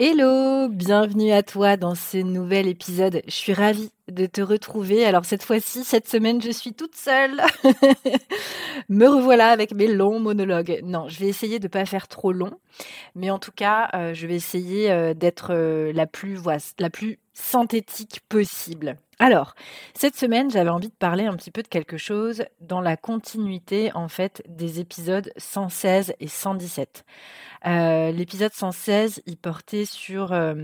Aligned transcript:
Hello, 0.00 0.68
bienvenue 0.68 1.32
à 1.32 1.42
toi 1.42 1.76
dans 1.76 1.96
ce 1.96 2.18
nouvel 2.18 2.68
épisode. 2.68 3.20
Je 3.26 3.32
suis 3.32 3.52
ravie 3.52 3.90
de 4.06 4.26
te 4.26 4.40
retrouver. 4.40 5.04
Alors 5.04 5.24
cette 5.24 5.42
fois-ci, 5.42 5.82
cette 5.82 6.06
semaine, 6.06 6.40
je 6.40 6.52
suis 6.52 6.72
toute 6.72 6.94
seule. 6.94 7.42
Me 8.88 9.08
revoilà 9.08 9.48
avec 9.48 9.74
mes 9.74 9.88
longs 9.88 10.20
monologues. 10.20 10.82
Non, 10.84 11.08
je 11.08 11.18
vais 11.18 11.26
essayer 11.26 11.58
de 11.58 11.64
ne 11.64 11.68
pas 11.68 11.84
faire 11.84 12.06
trop 12.06 12.30
long, 12.30 12.52
mais 13.16 13.30
en 13.30 13.40
tout 13.40 13.50
cas, 13.50 13.88
euh, 13.94 14.14
je 14.14 14.28
vais 14.28 14.36
essayer 14.36 14.88
euh, 14.92 15.14
d'être 15.14 15.52
euh, 15.52 15.92
la 15.92 16.06
plus 16.06 16.38
la 16.78 16.90
plus 16.90 17.18
synthétique 17.38 18.20
possible. 18.28 18.96
Alors, 19.20 19.54
cette 19.94 20.16
semaine, 20.16 20.50
j'avais 20.50 20.70
envie 20.70 20.88
de 20.88 20.94
parler 20.94 21.24
un 21.24 21.34
petit 21.34 21.50
peu 21.50 21.62
de 21.62 21.68
quelque 21.68 21.96
chose 21.96 22.44
dans 22.60 22.80
la 22.80 22.96
continuité 22.96 23.90
en 23.94 24.08
fait 24.08 24.42
des 24.48 24.80
épisodes 24.80 25.32
116 25.36 26.14
et 26.20 26.28
117. 26.28 27.04
Euh, 27.66 28.12
l'épisode 28.12 28.52
116, 28.52 29.22
il 29.26 29.36
portait 29.36 29.84
sur 29.84 30.32
euh, 30.32 30.54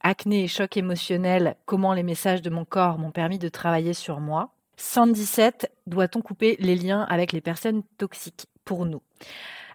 acné 0.00 0.44
et 0.44 0.48
choc 0.48 0.76
émotionnel, 0.76 1.56
comment 1.66 1.94
les 1.94 2.02
messages 2.02 2.42
de 2.42 2.50
mon 2.50 2.64
corps 2.64 2.98
m'ont 2.98 3.12
permis 3.12 3.38
de 3.38 3.48
travailler 3.48 3.94
sur 3.94 4.20
moi. 4.20 4.50
117, 4.76 5.70
doit-on 5.86 6.22
couper 6.22 6.56
les 6.58 6.74
liens 6.74 7.02
avec 7.02 7.32
les 7.32 7.40
personnes 7.40 7.82
toxiques 7.98 8.46
pour 8.64 8.86
nous? 8.86 9.02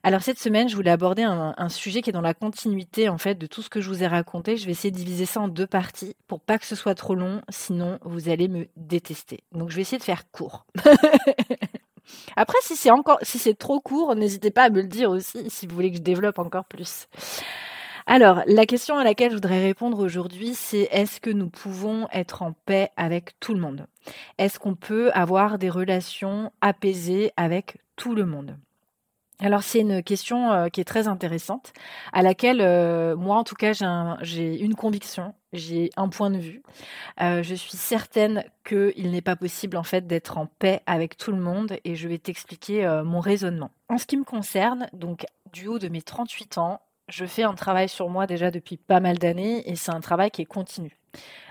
Alors 0.05 0.21
cette 0.21 0.37
semaine, 0.37 0.69
je 0.69 0.75
voulais 0.75 0.91
aborder 0.91 1.23
un, 1.23 1.69
sujet 1.69 2.03
qui 2.03 2.11
est 2.11 2.13
dans 2.13 2.21
la 2.21 2.35
continuité 2.35 3.09
en 3.09 3.17
fait 3.17 3.33
de 3.33 3.47
tout 3.47 3.63
ce 3.63 3.69
que 3.69 3.81
je 3.81 3.89
vous 3.89 4.03
ai 4.03 4.07
raconté. 4.07 4.55
Je 4.55 4.67
vais 4.67 4.71
essayer 4.71 4.91
de 4.91 4.95
diviser 4.95 5.25
ça 5.25 5.41
en 5.41 5.47
deux 5.47 5.65
parties 5.65 6.15
pour 6.27 6.41
pas 6.41 6.59
que 6.59 6.65
ce 6.67 6.75
soit 6.75 6.93
trop 6.93 7.15
long, 7.15 7.41
sinon 7.49 7.97
vous 8.03 8.29
allez 8.29 8.47
me 8.47 8.67
détester. 8.77 9.43
Donc 9.51 9.71
je 9.71 9.75
vais 9.75 9.81
essayer 9.81 9.97
de 9.97 10.03
faire 10.03 10.29
court. 10.29 10.67
Après, 12.35 12.57
si 12.61 12.75
c'est 12.75 12.91
si 13.23 13.39
c'est 13.39 13.57
trop 13.57 13.79
court, 13.79 14.13
n'hésitez 14.13 14.51
pas 14.51 14.65
à 14.65 14.69
me 14.69 14.83
le 14.83 14.87
dire 14.87 15.09
aussi 15.09 15.49
si 15.49 15.65
vous 15.65 15.73
voulez 15.73 15.89
que 15.89 15.97
je 15.97 16.03
développe 16.03 16.37
encore 16.37 16.65
plus. 16.65 17.07
Alors, 18.05 18.43
la 18.45 18.67
question 18.67 18.99
à 18.99 19.03
laquelle 19.03 19.31
je 19.31 19.37
voudrais 19.37 19.63
répondre 19.63 19.97
aujourd'hui, 19.97 20.53
c'est 20.53 20.87
est-ce 20.91 21.19
que 21.19 21.31
nous 21.31 21.49
pouvons 21.49 22.07
être 22.13 22.43
en 22.43 22.51
paix 22.67 22.91
avec 22.95 23.39
tout 23.39 23.55
le 23.55 23.59
monde? 23.59 23.87
Est-ce 24.37 24.59
qu'on 24.59 24.75
peut 24.75 25.09
avoir 25.13 25.57
des 25.57 25.71
relations 25.71 26.51
apaisées 26.61 27.31
avec 27.37 27.79
tout 27.95 28.13
le 28.13 28.27
monde? 28.27 28.59
Alors 29.39 29.63
c'est 29.63 29.81
une 29.81 30.01
question 30.01 30.51
euh, 30.51 30.67
qui 30.69 30.79
est 30.79 30.85
très 30.85 31.07
intéressante, 31.07 31.73
à 32.13 32.21
laquelle 32.21 32.61
euh, 32.61 33.17
moi 33.17 33.35
en 33.35 33.43
tout 33.43 33.55
cas 33.55 33.73
j'ai 34.21 34.59
une 34.61 34.75
conviction, 34.75 35.33
j'ai 35.51 35.89
un 35.97 36.07
point 36.07 36.29
de 36.29 36.37
vue. 36.37 36.63
Euh, 37.21 37.43
je 37.43 37.53
suis 37.53 37.75
certaine 37.75 38.45
qu'il 38.65 39.11
n'est 39.11 39.21
pas 39.21 39.35
possible 39.35 39.75
en 39.75 39.83
fait 39.83 40.07
d'être 40.07 40.37
en 40.37 40.45
paix 40.45 40.81
avec 40.85 41.17
tout 41.17 41.31
le 41.31 41.39
monde 41.39 41.77
et 41.83 41.95
je 41.95 42.07
vais 42.07 42.17
t'expliquer 42.17 43.01
mon 43.03 43.19
raisonnement. 43.19 43.71
En 43.89 43.97
ce 43.97 44.05
qui 44.05 44.15
me 44.15 44.23
concerne, 44.23 44.87
donc 44.93 45.25
du 45.51 45.67
haut 45.67 45.79
de 45.79 45.89
mes 45.89 46.01
38 46.01 46.57
ans, 46.57 46.79
je 47.07 47.25
fais 47.25 47.43
un 47.43 47.53
travail 47.53 47.89
sur 47.89 48.09
moi 48.09 48.27
déjà 48.27 48.51
depuis 48.51 48.77
pas 48.77 48.99
mal 48.99 49.17
d'années 49.17 49.69
et 49.69 49.75
c'est 49.75 49.91
un 49.91 50.01
travail 50.01 50.31
qui 50.31 50.41
est 50.41 50.45
continu. 50.45 50.97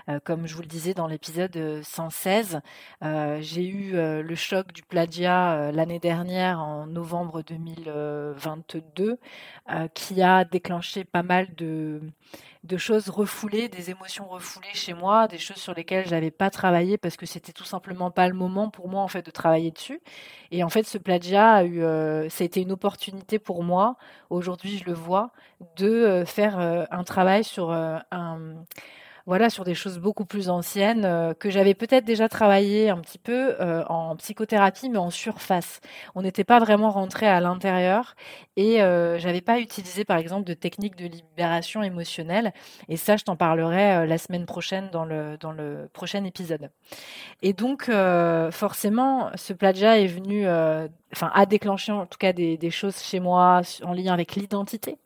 Euh, 0.09 0.19
comme 0.23 0.45
je 0.45 0.55
vous 0.55 0.61
le 0.61 0.67
disais 0.67 0.93
dans 0.93 1.07
l'épisode 1.07 1.81
116, 1.81 2.61
euh, 3.03 3.39
j'ai 3.41 3.65
eu 3.65 3.95
euh, 3.95 4.21
le 4.21 4.35
choc 4.35 4.71
du 4.71 4.83
plagiat 4.83 5.71
l'année 5.71 5.99
dernière 5.99 6.59
en 6.59 6.85
novembre 6.85 7.41
2022 7.41 9.17
qui 9.93 10.21
a 10.21 10.45
déclenché 10.45 11.03
pas 11.03 11.23
mal 11.23 11.53
de, 11.55 12.01
de 12.65 12.77
choses 12.77 13.09
refoulées, 13.09 13.69
des 13.69 13.89
émotions 13.91 14.27
refoulées 14.27 14.73
chez 14.73 14.93
moi, 14.93 15.27
des 15.27 15.37
choses 15.37 15.57
sur 15.57 15.73
lesquelles 15.73 16.07
j'avais 16.07 16.31
pas 16.31 16.49
travaillé 16.49 16.97
parce 16.97 17.15
que 17.15 17.25
c'était 17.25 17.53
tout 17.53 17.63
simplement 17.63 18.11
pas 18.11 18.27
le 18.27 18.33
moment 18.33 18.69
pour 18.69 18.89
moi 18.89 19.01
en 19.01 19.07
fait 19.07 19.25
de 19.25 19.31
travailler 19.31 19.71
dessus. 19.71 20.01
Et 20.51 20.63
en 20.63 20.69
fait, 20.69 20.83
ce 20.83 20.97
plagiat 20.97 21.53
a 21.53 21.63
eu, 21.63 21.79
ça 22.29 22.43
a 22.43 22.45
été 22.45 22.61
une 22.61 22.71
opportunité 22.71 23.39
pour 23.39 23.63
moi. 23.63 23.97
Aujourd'hui, 24.29 24.77
je 24.77 24.85
le 24.85 24.93
vois 24.93 25.31
de 25.77 26.23
faire 26.25 26.57
un 26.59 27.03
travail 27.03 27.43
sur 27.43 27.71
un 27.71 28.55
voilà, 29.25 29.49
sur 29.49 29.63
des 29.63 29.73
choses 29.73 29.97
beaucoup 29.97 30.25
plus 30.25 30.49
anciennes 30.49 31.03
euh, 31.03 31.33
que 31.33 31.49
j'avais 31.49 31.73
peut-être 31.73 32.05
déjà 32.05 32.29
travaillé 32.29 32.89
un 32.89 32.97
petit 32.97 33.17
peu 33.17 33.55
euh, 33.59 33.83
en 33.85 34.15
psychothérapie, 34.15 34.89
mais 34.89 34.99
en 34.99 35.09
surface. 35.09 35.79
On 36.13 36.21
n'était 36.21 36.43
pas 36.43 36.59
vraiment 36.59 36.91
rentré 36.91 37.27
à 37.27 37.39
l'intérieur 37.39 38.15
et 38.55 38.83
euh, 38.83 39.17
j'avais 39.17 39.41
pas 39.41 39.59
utilisé, 39.59 40.05
par 40.05 40.17
exemple, 40.17 40.45
de 40.45 40.53
techniques 40.53 40.95
de 40.95 41.07
libération 41.07 41.81
émotionnelle. 41.81 42.53
Et 42.87 42.97
ça, 42.97 43.17
je 43.17 43.23
t'en 43.23 43.35
parlerai 43.35 43.95
euh, 43.95 44.05
la 44.05 44.17
semaine 44.19 44.45
prochaine 44.45 44.89
dans 44.91 45.05
le 45.05 45.37
dans 45.39 45.51
le 45.51 45.89
prochain 45.91 46.23
épisode. 46.23 46.69
Et 47.41 47.53
donc, 47.53 47.89
forcément, 48.51 49.31
ce 49.35 49.53
plagiat 49.53 49.99
est 49.99 50.07
venu 50.07 50.47
enfin, 51.15 51.31
a 51.33 51.45
déclenché 51.45 51.91
en 51.91 52.05
tout 52.05 52.17
cas 52.17 52.33
des, 52.33 52.57
des, 52.57 52.71
choses 52.71 52.97
chez 53.01 53.19
moi 53.19 53.61
en 53.83 53.93
lien 53.93 54.13
avec 54.13 54.35
l'identité, 54.35 54.97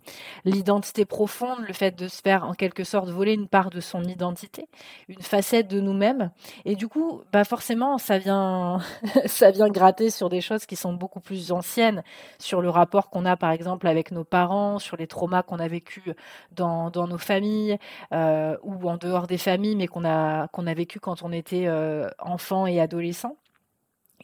l'identité 0.46 1.06
profonde, 1.06 1.59
le 1.68 1.74
fait 1.74 1.97
de 1.97 2.08
se 2.08 2.22
faire 2.22 2.46
en 2.46 2.53
quelque 2.53 2.84
sorte 2.84 3.09
voler 3.09 3.34
une 3.34 3.47
part 3.47 3.69
de 3.69 3.79
son 3.79 4.03
identité, 4.09 4.68
une 5.08 5.22
facette 5.22 5.68
de 5.68 5.80
nous-mêmes. 5.80 6.31
Et 6.66 6.75
du 6.75 6.88
coup, 6.88 7.22
bah 7.31 7.44
forcément, 7.44 7.97
ça 7.97 8.18
vient, 8.18 8.80
ça 9.25 9.52
vient 9.52 9.70
gratter 9.70 10.09
sur 10.09 10.30
des 10.30 10.42
choses 10.42 10.66
qui 10.66 10.75
sont 10.75 10.94
beaucoup 10.94 11.20
plus 11.20 11.52
anciennes, 11.52 12.03
sur 12.40 12.62
le 12.62 12.70
rapport 12.70 13.09
qu'on 13.09 13.25
a 13.25 13.38
par 13.38 13.52
exemple 13.52 13.88
avec 13.88 14.12
nos 14.12 14.24
parents, 14.24 14.80
sur 14.80 14.97
les 14.97 15.08
traumas 15.08 15.44
qu'on 15.44 15.59
a 15.59 15.68
vécu 15.68 16.14
dans, 16.52 16.90
dans 16.90 17.08
nos 17.08 17.18
familles 17.18 17.78
euh, 18.14 18.58
ou 18.64 18.90
en 18.90 18.97
dehors 18.97 19.28
des 19.28 19.38
familles, 19.38 19.75
mais 19.75 19.88
qu'on 19.88 20.06
a 20.06 20.47
qu'on 20.50 20.68
a 20.68 20.74
vécu 20.74 21.00
quand 21.00 21.24
on 21.24 21.31
était 21.31 21.68
euh, 21.68 22.09
enfant 22.20 22.66
et 22.68 22.80
adolescent. 22.80 23.36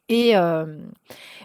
Et 0.08 0.38
euh, 0.38 0.66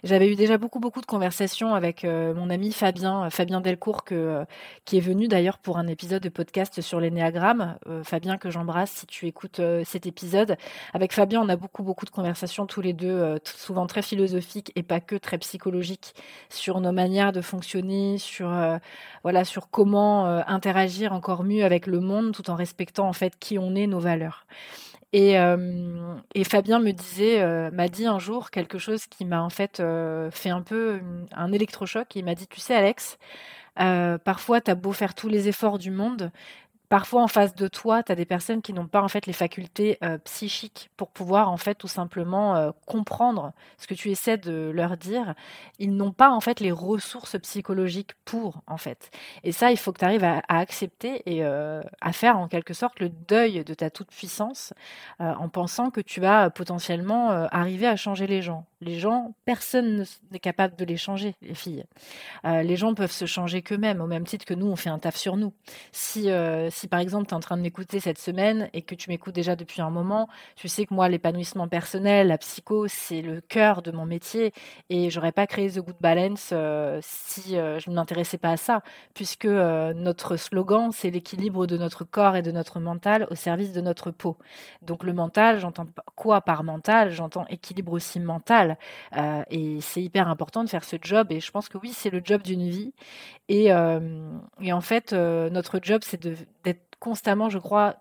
j'avais 0.04 0.30
eu 0.30 0.36
déjà 0.36 0.58
beaucoup 0.58 0.80
beaucoup 0.80 1.00
de 1.00 1.06
conversations 1.06 1.74
avec 1.74 2.04
euh, 2.04 2.34
mon 2.34 2.50
ami 2.50 2.72
Fabien 2.72 3.24
euh, 3.24 3.30
Fabien 3.30 3.62
Delcourt 3.62 4.04
qui 4.04 4.98
est 4.98 5.00
venu 5.00 5.28
d'ailleurs 5.28 5.56
pour 5.56 5.78
un 5.78 5.86
épisode 5.86 6.22
de 6.22 6.28
podcast 6.28 6.82
sur 6.82 7.00
l'énéagramme. 7.00 7.78
Fabien 8.04 8.36
que 8.36 8.50
j'embrasse 8.50 8.90
si 8.90 9.06
tu 9.06 9.26
écoutes 9.26 9.60
cet 9.84 10.06
épisode. 10.06 10.56
Avec 10.92 11.12
Fabien, 11.12 11.40
on 11.42 11.48
a 11.48 11.56
beaucoup 11.56 11.82
beaucoup 11.82 12.04
de 12.04 12.10
conversations 12.10 12.66
tous 12.66 12.80
les 12.80 12.92
deux, 12.92 13.38
souvent 13.44 13.86
très 13.86 14.02
philosophiques 14.02 14.72
et 14.76 14.82
pas 14.82 15.00
que 15.00 15.16
très 15.16 15.38
psychologiques 15.38 16.14
sur 16.48 16.80
nos 16.80 16.92
manières 16.92 17.32
de 17.32 17.40
fonctionner, 17.40 18.18
sur 18.18 18.50
voilà 19.22 19.44
sur 19.44 19.70
comment 19.70 20.26
interagir 20.26 21.12
encore 21.12 21.44
mieux 21.44 21.64
avec 21.64 21.86
le 21.86 22.00
monde 22.00 22.32
tout 22.32 22.50
en 22.50 22.56
respectant 22.56 23.08
en 23.08 23.12
fait 23.12 23.38
qui 23.38 23.58
on 23.58 23.74
est, 23.74 23.86
nos 23.86 24.00
valeurs. 24.00 24.44
Et, 25.12 25.38
euh, 25.38 26.14
et, 26.34 26.44
Fabien 26.44 26.80
euh, 26.80 27.70
m'a 27.72 27.88
dit 27.88 28.06
un 28.06 28.18
jour 28.20 28.50
quelque 28.50 28.78
chose 28.78 29.06
qui 29.06 29.24
m'a 29.24 29.42
en 29.42 29.50
fait 29.50 29.80
euh, 29.80 30.30
fait 30.30 30.50
un 30.50 30.62
peu 30.62 31.00
un 31.32 31.52
électrochoc. 31.52 32.14
Il 32.14 32.24
m'a 32.24 32.34
dit, 32.36 32.46
tu 32.46 32.60
sais 32.60 32.74
Alex, 32.76 33.18
parfois 34.24 34.60
tu 34.60 34.70
as 34.70 34.74
beau 34.74 34.92
faire 34.92 35.14
tous 35.14 35.28
les 35.28 35.48
efforts 35.48 35.78
du 35.78 35.90
monde, 35.90 36.30
Parfois, 36.90 37.22
en 37.22 37.28
face 37.28 37.54
de 37.54 37.68
toi, 37.68 38.02
tu 38.02 38.10
as 38.10 38.16
des 38.16 38.24
personnes 38.24 38.62
qui 38.62 38.72
n'ont 38.72 38.88
pas 38.88 39.00
en 39.00 39.06
fait 39.06 39.26
les 39.26 39.32
facultés 39.32 39.96
euh, 40.02 40.18
psychiques 40.18 40.90
pour 40.96 41.12
pouvoir 41.12 41.48
en 41.48 41.56
fait 41.56 41.76
tout 41.76 41.86
simplement 41.86 42.56
euh, 42.56 42.72
comprendre 42.84 43.52
ce 43.78 43.86
que 43.86 43.94
tu 43.94 44.10
essaies 44.10 44.38
de 44.38 44.72
leur 44.74 44.96
dire. 44.96 45.36
Ils 45.78 45.94
n'ont 45.94 46.10
pas 46.10 46.30
en 46.30 46.40
fait 46.40 46.58
les 46.58 46.72
ressources 46.72 47.38
psychologiques 47.38 48.14
pour 48.24 48.62
en 48.66 48.76
fait. 48.76 49.12
Et 49.44 49.52
ça, 49.52 49.70
il 49.70 49.76
faut 49.76 49.92
que 49.92 50.00
tu 50.00 50.04
arrives 50.04 50.24
à, 50.24 50.42
accepter 50.48 51.22
et 51.26 51.44
euh, 51.44 51.80
à 52.00 52.12
faire 52.12 52.36
en 52.36 52.48
quelque 52.48 52.74
sorte 52.74 52.98
le 52.98 53.08
deuil 53.08 53.62
de 53.62 53.74
ta 53.74 53.88
toute 53.88 54.08
puissance 54.08 54.74
en 55.20 55.48
pensant 55.48 55.90
que 55.90 56.00
tu 56.00 56.20
vas 56.20 56.50
potentiellement 56.50 57.30
arriver 57.52 57.86
à 57.86 57.94
changer 57.94 58.26
les 58.26 58.42
gens. 58.42 58.66
Les 58.80 58.98
gens, 58.98 59.34
personne 59.44 60.06
n'est 60.32 60.38
capable 60.40 60.74
de 60.74 60.84
les 60.84 60.96
changer, 60.96 61.36
les 61.42 61.54
filles. 61.54 61.84
les 62.44 62.76
gens 62.76 62.94
peuvent 62.94 63.12
se 63.12 63.26
changer 63.26 63.62
qu'eux-mêmes, 63.62 64.00
au 64.00 64.06
même 64.06 64.24
titre 64.24 64.44
que 64.44 64.54
nous, 64.54 64.66
on 64.66 64.76
fait 64.76 64.88
un 64.88 64.98
taf 64.98 65.16
sur 65.16 65.36
nous. 65.36 65.52
Si 65.92 66.30
par 66.88 67.00
exemple 67.00 67.26
tu 67.26 67.32
es 67.32 67.36
en 67.36 67.40
train 67.40 67.56
de 67.56 67.62
m'écouter 67.62 68.00
cette 68.00 68.18
semaine 68.18 68.68
et 68.72 68.82
que 68.82 68.94
tu 68.94 69.10
m'écoutes 69.10 69.34
déjà 69.34 69.56
depuis 69.56 69.82
un 69.82 69.90
moment, 69.90 70.28
tu 70.56 70.68
sais 70.68 70.86
que 70.86 70.94
moi, 70.94 71.08
l'épanouissement 71.08 71.68
personnel, 71.68 72.28
la 72.28 72.38
psycho, 72.38 72.86
c'est 72.88 73.22
le 73.22 73.40
cœur 73.40 73.82
de 73.82 73.90
mon 73.90 74.06
métier 74.06 74.52
et 74.88 75.10
j'aurais 75.10 75.32
pas 75.32 75.46
créé 75.46 75.70
The 75.70 75.78
Good 75.78 75.96
Balance 76.00 76.50
euh, 76.52 77.00
si 77.02 77.56
euh, 77.56 77.78
je 77.78 77.90
ne 77.90 77.94
m'intéressais 77.94 78.38
pas 78.38 78.50
à 78.50 78.56
ça, 78.56 78.82
puisque 79.14 79.44
euh, 79.44 79.92
notre 79.94 80.36
slogan, 80.36 80.90
c'est 80.92 81.10
l'équilibre 81.10 81.66
de 81.66 81.76
notre 81.76 82.04
corps 82.04 82.36
et 82.36 82.42
de 82.42 82.50
notre 82.52 82.80
mental 82.80 83.26
au 83.30 83.34
service 83.34 83.72
de 83.72 83.80
notre 83.80 84.10
peau. 84.10 84.36
Donc 84.82 85.04
le 85.04 85.12
mental, 85.12 85.58
j'entends 85.60 85.86
quoi 86.16 86.40
par 86.40 86.64
mental? 86.64 87.10
J'entends 87.10 87.46
équilibre 87.48 87.92
aussi 87.92 88.20
mental 88.20 88.78
et 89.50 89.78
c'est 89.80 90.02
hyper 90.02 90.28
important 90.28 90.64
de 90.64 90.68
faire 90.68 90.84
ce 90.84 90.96
job 91.00 91.28
et 91.30 91.40
je 91.40 91.50
pense 91.50 91.68
que 91.68 91.78
oui, 91.78 91.92
c'est 91.92 92.10
le 92.10 92.20
job 92.24 92.42
d'une 92.42 92.68
vie 92.68 92.92
et, 93.48 93.66
et 94.60 94.72
en 94.72 94.80
fait, 94.80 95.12
notre 95.12 95.80
job, 95.82 96.02
c'est 96.04 96.20
d'être 96.64 96.69
constamment, 97.00 97.48
je 97.48 97.58
crois, 97.58 97.96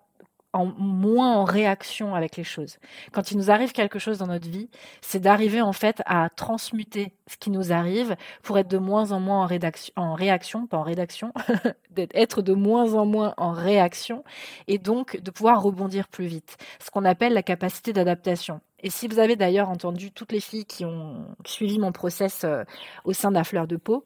en 0.54 0.66
moins 0.66 1.36
en 1.36 1.44
réaction 1.44 2.16
avec 2.16 2.36
les 2.36 2.44
choses. 2.44 2.80
Quand 3.12 3.32
il 3.32 3.38
nous 3.38 3.52
arrive 3.52 3.72
quelque 3.72 4.00
chose 4.00 4.18
dans 4.18 4.28
notre 4.28 4.50
vie, 4.50 4.70
c'est 5.02 5.20
d'arriver 5.20 5.62
en 5.62 5.74
fait 5.74 6.02
à 6.06 6.30
transmuter 6.36 7.14
ce 7.28 7.38
qui 7.38 7.52
nous 7.52 7.72
arrive 7.72 8.16
pour 8.42 8.58
être 8.58 8.68
de 8.68 8.80
moins 8.80 9.12
en 9.12 9.20
moins 9.20 9.48
en, 9.48 10.02
en 10.02 10.14
réaction, 10.14 10.66
pas 10.66 10.78
en 10.78 10.84
rédaction, 10.84 11.34
d'être 11.92 12.42
de 12.42 12.54
moins 12.54 12.96
en 12.96 13.06
moins 13.06 13.36
en 13.38 13.52
réaction 13.52 14.24
et 14.68 14.80
donc 14.80 15.22
de 15.22 15.30
pouvoir 15.30 15.62
rebondir 15.62 16.08
plus 16.08 16.26
vite. 16.26 16.58
Ce 16.84 16.90
qu'on 16.90 17.06
appelle 17.06 17.34
la 17.34 17.44
capacité 17.44 17.94
d'adaptation. 17.94 18.60
Et 18.82 18.90
si 18.90 19.08
vous 19.08 19.20
avez 19.20 19.36
d'ailleurs 19.36 19.70
entendu 19.70 20.12
toutes 20.12 20.32
les 20.32 20.40
filles 20.40 20.66
qui 20.66 20.86
ont 20.86 21.26
suivi 21.46 21.78
mon 21.78 21.92
process 21.92 22.44
euh, 22.44 22.64
au 23.04 23.14
sein 23.14 23.32
de 23.32 23.44
fleur 23.44 23.68
de 23.68 23.76
peau, 23.76 24.06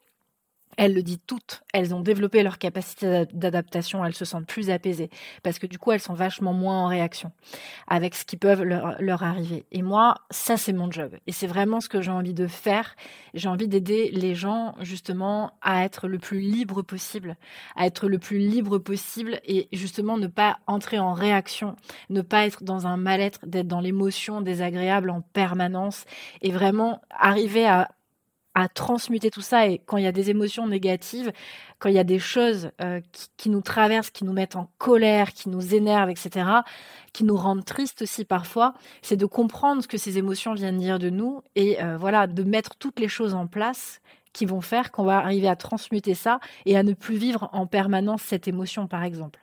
elles 0.76 0.94
le 0.94 1.02
disent 1.02 1.18
toutes, 1.26 1.62
elles 1.72 1.94
ont 1.94 2.00
développé 2.00 2.42
leur 2.42 2.58
capacité 2.58 3.26
d'adaptation, 3.32 4.04
elles 4.04 4.14
se 4.14 4.24
sentent 4.24 4.46
plus 4.46 4.70
apaisées, 4.70 5.10
parce 5.42 5.58
que 5.58 5.66
du 5.66 5.78
coup, 5.78 5.92
elles 5.92 6.00
sont 6.00 6.14
vachement 6.14 6.52
moins 6.52 6.84
en 6.84 6.86
réaction 6.86 7.32
avec 7.88 8.14
ce 8.14 8.24
qui 8.24 8.36
peut 8.36 8.62
leur, 8.62 9.00
leur 9.00 9.22
arriver. 9.22 9.64
Et 9.72 9.82
moi, 9.82 10.16
ça, 10.30 10.56
c'est 10.56 10.72
mon 10.72 10.90
job. 10.90 11.12
Et 11.26 11.32
c'est 11.32 11.46
vraiment 11.46 11.80
ce 11.80 11.88
que 11.88 12.00
j'ai 12.00 12.10
envie 12.10 12.34
de 12.34 12.46
faire. 12.46 12.96
J'ai 13.34 13.48
envie 13.48 13.68
d'aider 13.68 14.10
les 14.12 14.34
gens, 14.34 14.74
justement, 14.80 15.52
à 15.62 15.84
être 15.84 16.08
le 16.08 16.18
plus 16.18 16.40
libre 16.40 16.82
possible, 16.82 17.36
à 17.76 17.86
être 17.86 18.08
le 18.08 18.18
plus 18.18 18.38
libre 18.38 18.78
possible 18.78 19.40
et 19.44 19.68
justement 19.72 20.18
ne 20.18 20.26
pas 20.26 20.58
entrer 20.66 20.98
en 20.98 21.12
réaction, 21.12 21.76
ne 22.10 22.22
pas 22.22 22.46
être 22.46 22.64
dans 22.64 22.86
un 22.86 22.96
mal-être, 22.96 23.40
d'être 23.46 23.68
dans 23.68 23.80
l'émotion 23.80 24.40
désagréable 24.40 25.10
en 25.10 25.20
permanence 25.20 26.04
et 26.42 26.52
vraiment 26.52 27.00
arriver 27.10 27.66
à 27.66 27.90
à 28.54 28.68
transmuter 28.68 29.30
tout 29.30 29.40
ça. 29.40 29.66
Et 29.66 29.80
quand 29.84 29.96
il 29.96 30.04
y 30.04 30.06
a 30.06 30.12
des 30.12 30.30
émotions 30.30 30.66
négatives, 30.66 31.32
quand 31.78 31.88
il 31.88 31.94
y 31.94 31.98
a 31.98 32.04
des 32.04 32.18
choses 32.18 32.70
euh, 32.80 33.00
qui, 33.36 33.50
nous 33.50 33.60
traversent, 33.60 34.10
qui 34.10 34.24
nous 34.24 34.32
mettent 34.32 34.56
en 34.56 34.70
colère, 34.78 35.32
qui 35.32 35.48
nous 35.48 35.74
énervent, 35.74 36.10
etc., 36.10 36.46
qui 37.12 37.24
nous 37.24 37.36
rendent 37.36 37.64
tristes 37.64 38.02
aussi 38.02 38.24
parfois, 38.24 38.74
c'est 39.02 39.16
de 39.16 39.26
comprendre 39.26 39.82
ce 39.82 39.88
que 39.88 39.98
ces 39.98 40.18
émotions 40.18 40.54
viennent 40.54 40.78
dire 40.78 40.98
de 40.98 41.10
nous 41.10 41.42
et 41.56 41.82
euh, 41.82 41.96
voilà, 41.98 42.26
de 42.26 42.42
mettre 42.42 42.76
toutes 42.76 43.00
les 43.00 43.08
choses 43.08 43.34
en 43.34 43.46
place 43.46 44.00
qui 44.32 44.46
vont 44.46 44.60
faire 44.60 44.90
qu'on 44.90 45.04
va 45.04 45.18
arriver 45.18 45.48
à 45.48 45.56
transmuter 45.56 46.14
ça 46.14 46.40
et 46.66 46.76
à 46.76 46.82
ne 46.82 46.92
plus 46.92 47.16
vivre 47.16 47.48
en 47.52 47.66
permanence 47.66 48.22
cette 48.22 48.48
émotion, 48.48 48.86
par 48.86 49.04
exemple. 49.04 49.40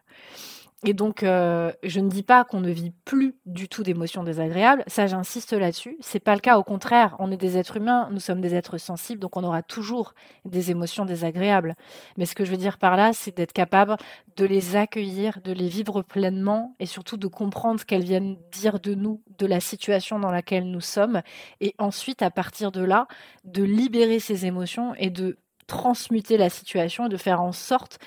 Et 0.83 0.95
donc, 0.95 1.21
euh, 1.21 1.71
je 1.83 1.99
ne 1.99 2.09
dis 2.09 2.23
pas 2.23 2.43
qu'on 2.43 2.59
ne 2.59 2.71
vit 2.71 2.91
plus 3.05 3.35
du 3.45 3.69
tout 3.69 3.83
d'émotions 3.83 4.23
désagréables. 4.23 4.83
Ça, 4.87 5.05
j'insiste 5.05 5.53
là-dessus. 5.53 5.95
C'est 5.99 6.19
pas 6.19 6.33
le 6.33 6.41
cas. 6.41 6.57
Au 6.57 6.63
contraire, 6.63 7.15
on 7.19 7.31
est 7.31 7.37
des 7.37 7.57
êtres 7.57 7.77
humains. 7.77 8.09
Nous 8.11 8.19
sommes 8.19 8.41
des 8.41 8.55
êtres 8.55 8.79
sensibles, 8.79 9.21
donc 9.21 9.37
on 9.37 9.43
aura 9.43 9.61
toujours 9.61 10.15
des 10.43 10.71
émotions 10.71 11.05
désagréables. 11.05 11.75
Mais 12.17 12.25
ce 12.25 12.33
que 12.33 12.45
je 12.45 12.51
veux 12.51 12.57
dire 12.57 12.79
par 12.79 12.97
là, 12.97 13.13
c'est 13.13 13.37
d'être 13.37 13.53
capable 13.53 13.95
de 14.37 14.45
les 14.45 14.75
accueillir, 14.75 15.39
de 15.43 15.51
les 15.51 15.67
vivre 15.67 16.01
pleinement, 16.01 16.75
et 16.79 16.87
surtout 16.87 17.17
de 17.17 17.27
comprendre 17.27 17.79
ce 17.79 17.85
qu'elles 17.85 18.03
viennent 18.03 18.37
dire 18.51 18.79
de 18.79 18.95
nous, 18.95 19.21
de 19.37 19.45
la 19.45 19.59
situation 19.59 20.17
dans 20.17 20.31
laquelle 20.31 20.71
nous 20.71 20.81
sommes, 20.81 21.21
et 21.59 21.75
ensuite, 21.77 22.23
à 22.23 22.31
partir 22.31 22.71
de 22.71 22.83
là, 22.83 23.07
de 23.43 23.63
libérer 23.63 24.19
ces 24.19 24.47
émotions 24.47 24.95
et 24.95 25.11
de 25.11 25.37
transmuter 25.67 26.37
la 26.37 26.49
situation 26.49 27.05
et 27.05 27.09
de 27.09 27.17
faire 27.17 27.41
en 27.41 27.51
sorte 27.53 27.99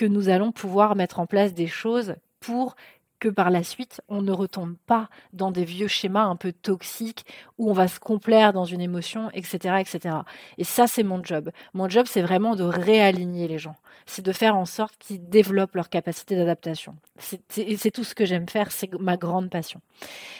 que 0.00 0.06
nous 0.06 0.30
allons 0.30 0.50
pouvoir 0.50 0.96
mettre 0.96 1.20
en 1.20 1.26
place 1.26 1.52
des 1.52 1.66
choses 1.66 2.14
pour 2.40 2.74
que 3.18 3.28
par 3.28 3.50
la 3.50 3.62
suite, 3.62 4.00
on 4.08 4.22
ne 4.22 4.32
retombe 4.32 4.76
pas 4.86 5.10
dans 5.34 5.50
des 5.50 5.66
vieux 5.66 5.88
schémas 5.88 6.24
un 6.24 6.36
peu 6.36 6.52
toxiques 6.54 7.26
où 7.58 7.68
on 7.68 7.74
va 7.74 7.86
se 7.86 8.00
complaire 8.00 8.54
dans 8.54 8.64
une 8.64 8.80
émotion, 8.80 9.30
etc., 9.34 9.74
etc. 9.78 10.16
Et 10.56 10.64
ça, 10.64 10.86
c'est 10.86 11.02
mon 11.02 11.22
job. 11.22 11.50
Mon 11.74 11.86
job, 11.86 12.06
c'est 12.08 12.22
vraiment 12.22 12.56
de 12.56 12.64
réaligner 12.64 13.46
les 13.46 13.58
gens. 13.58 13.76
C'est 14.06 14.24
de 14.24 14.32
faire 14.32 14.56
en 14.56 14.64
sorte 14.64 14.96
qu'ils 14.98 15.28
développent 15.28 15.74
leur 15.74 15.90
capacité 15.90 16.34
d'adaptation. 16.34 16.96
C'est 17.18 17.90
tout 17.90 18.04
ce 18.04 18.14
que 18.14 18.24
j'aime 18.24 18.48
faire, 18.48 18.72
c'est 18.72 18.90
ma 18.98 19.18
grande 19.18 19.50
passion. 19.50 19.82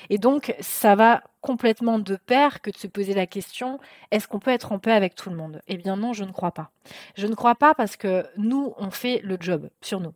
Et 0.09 0.17
donc, 0.17 0.55
ça 0.61 0.95
va 0.95 1.23
complètement 1.41 1.99
de 1.99 2.17
pair 2.17 2.61
que 2.61 2.71
de 2.71 2.77
se 2.77 2.87
poser 2.87 3.15
la 3.15 3.27
question 3.27 3.79
est-ce 4.11 4.29
qu'on 4.29 4.39
peut 4.39 4.51
être 4.51 4.73
en 4.73 4.79
paix 4.79 4.93
avec 4.93 5.15
tout 5.15 5.31
le 5.31 5.37
monde? 5.37 5.61
Eh 5.69 5.77
bien 5.77 5.97
non, 5.97 6.13
je 6.13 6.25
ne 6.25 6.33
crois 6.33 6.53
pas. 6.53 6.71
Je 7.17 7.27
ne 7.27 7.35
crois 7.35 7.55
pas 7.55 7.75
parce 7.75 7.97
que 7.97 8.27
nous, 8.37 8.75
on 8.79 8.91
fait 8.91 9.21
le 9.23 9.37
job 9.41 9.69
sur 9.81 10.01
nous. 10.01 10.13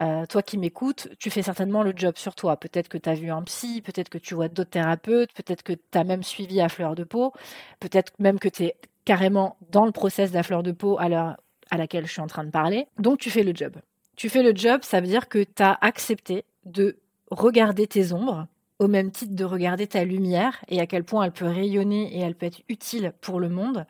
Euh, 0.00 0.26
toi 0.26 0.42
qui 0.42 0.58
m'écoutes, 0.58 1.08
tu 1.18 1.30
fais 1.30 1.42
certainement 1.42 1.82
le 1.82 1.92
job 1.94 2.16
sur 2.16 2.34
toi. 2.34 2.56
Peut-être 2.56 2.88
que 2.88 2.98
tu 2.98 3.08
as 3.08 3.14
vu 3.14 3.30
un 3.30 3.42
psy, 3.42 3.82
peut-être 3.82 4.08
que 4.08 4.18
tu 4.18 4.34
vois 4.34 4.48
d'autres 4.48 4.70
thérapeutes, 4.70 5.32
peut-être 5.32 5.62
que 5.62 5.72
tu 5.72 5.98
as 5.98 6.04
même 6.04 6.22
suivi 6.22 6.60
à 6.60 6.68
fleur 6.68 6.94
de 6.94 7.04
peau, 7.04 7.32
peut-être 7.80 8.12
même 8.18 8.38
que 8.38 8.48
tu 8.48 8.64
es 8.64 8.76
carrément 9.04 9.56
dans 9.70 9.86
le 9.86 9.92
process 9.92 10.30
de 10.30 10.36
la 10.36 10.42
fleur 10.42 10.62
de 10.62 10.72
peau 10.72 10.98
à 10.98 11.08
l'heure 11.08 11.36
à 11.70 11.76
laquelle 11.76 12.06
je 12.06 12.12
suis 12.12 12.20
en 12.20 12.26
train 12.26 12.44
de 12.44 12.50
parler. 12.50 12.86
Donc 12.98 13.18
tu 13.18 13.30
fais 13.30 13.42
le 13.42 13.54
job. 13.54 13.76
Tu 14.16 14.28
fais 14.28 14.42
le 14.42 14.54
job, 14.54 14.80
ça 14.82 15.00
veut 15.00 15.06
dire 15.06 15.28
que 15.28 15.42
tu 15.42 15.62
as 15.62 15.76
accepté 15.80 16.44
de 16.64 16.98
regarder 17.30 17.86
tes 17.86 18.12
ombres, 18.12 18.46
au 18.78 18.88
même 18.88 19.10
titre 19.10 19.34
de 19.34 19.44
regarder 19.44 19.86
ta 19.86 20.04
lumière 20.04 20.62
et 20.68 20.80
à 20.80 20.86
quel 20.86 21.04
point 21.04 21.24
elle 21.24 21.32
peut 21.32 21.46
rayonner 21.46 22.14
et 22.14 22.20
elle 22.20 22.34
peut 22.34 22.46
être 22.46 22.60
utile 22.68 23.12
pour 23.20 23.40
le 23.40 23.48
monde. 23.48 23.86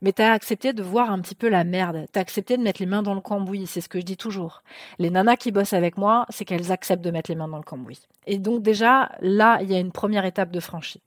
Mais 0.00 0.12
tu 0.12 0.22
as 0.22 0.32
accepté 0.32 0.72
de 0.72 0.82
voir 0.82 1.10
un 1.10 1.20
petit 1.20 1.36
peu 1.36 1.48
la 1.48 1.62
merde. 1.62 2.06
Tu 2.12 2.18
as 2.18 2.22
accepté 2.22 2.56
de 2.56 2.62
mettre 2.62 2.80
les 2.80 2.86
mains 2.86 3.02
dans 3.02 3.14
le 3.14 3.20
cambouis. 3.20 3.68
C'est 3.68 3.80
ce 3.80 3.88
que 3.88 4.00
je 4.00 4.04
dis 4.04 4.16
toujours. 4.16 4.62
Les 4.98 5.10
nanas 5.10 5.36
qui 5.36 5.52
bossent 5.52 5.74
avec 5.74 5.96
moi, 5.96 6.26
c'est 6.28 6.44
qu'elles 6.44 6.72
acceptent 6.72 7.04
de 7.04 7.10
mettre 7.12 7.30
les 7.30 7.36
mains 7.36 7.46
dans 7.46 7.56
le 7.56 7.62
cambouis. 7.62 8.08
Et 8.26 8.38
donc 8.38 8.62
déjà, 8.62 9.12
là, 9.20 9.60
il 9.62 9.70
y 9.70 9.76
a 9.76 9.78
une 9.78 9.92
première 9.92 10.24
étape 10.24 10.50
de 10.50 10.58
franchie. 10.58 11.02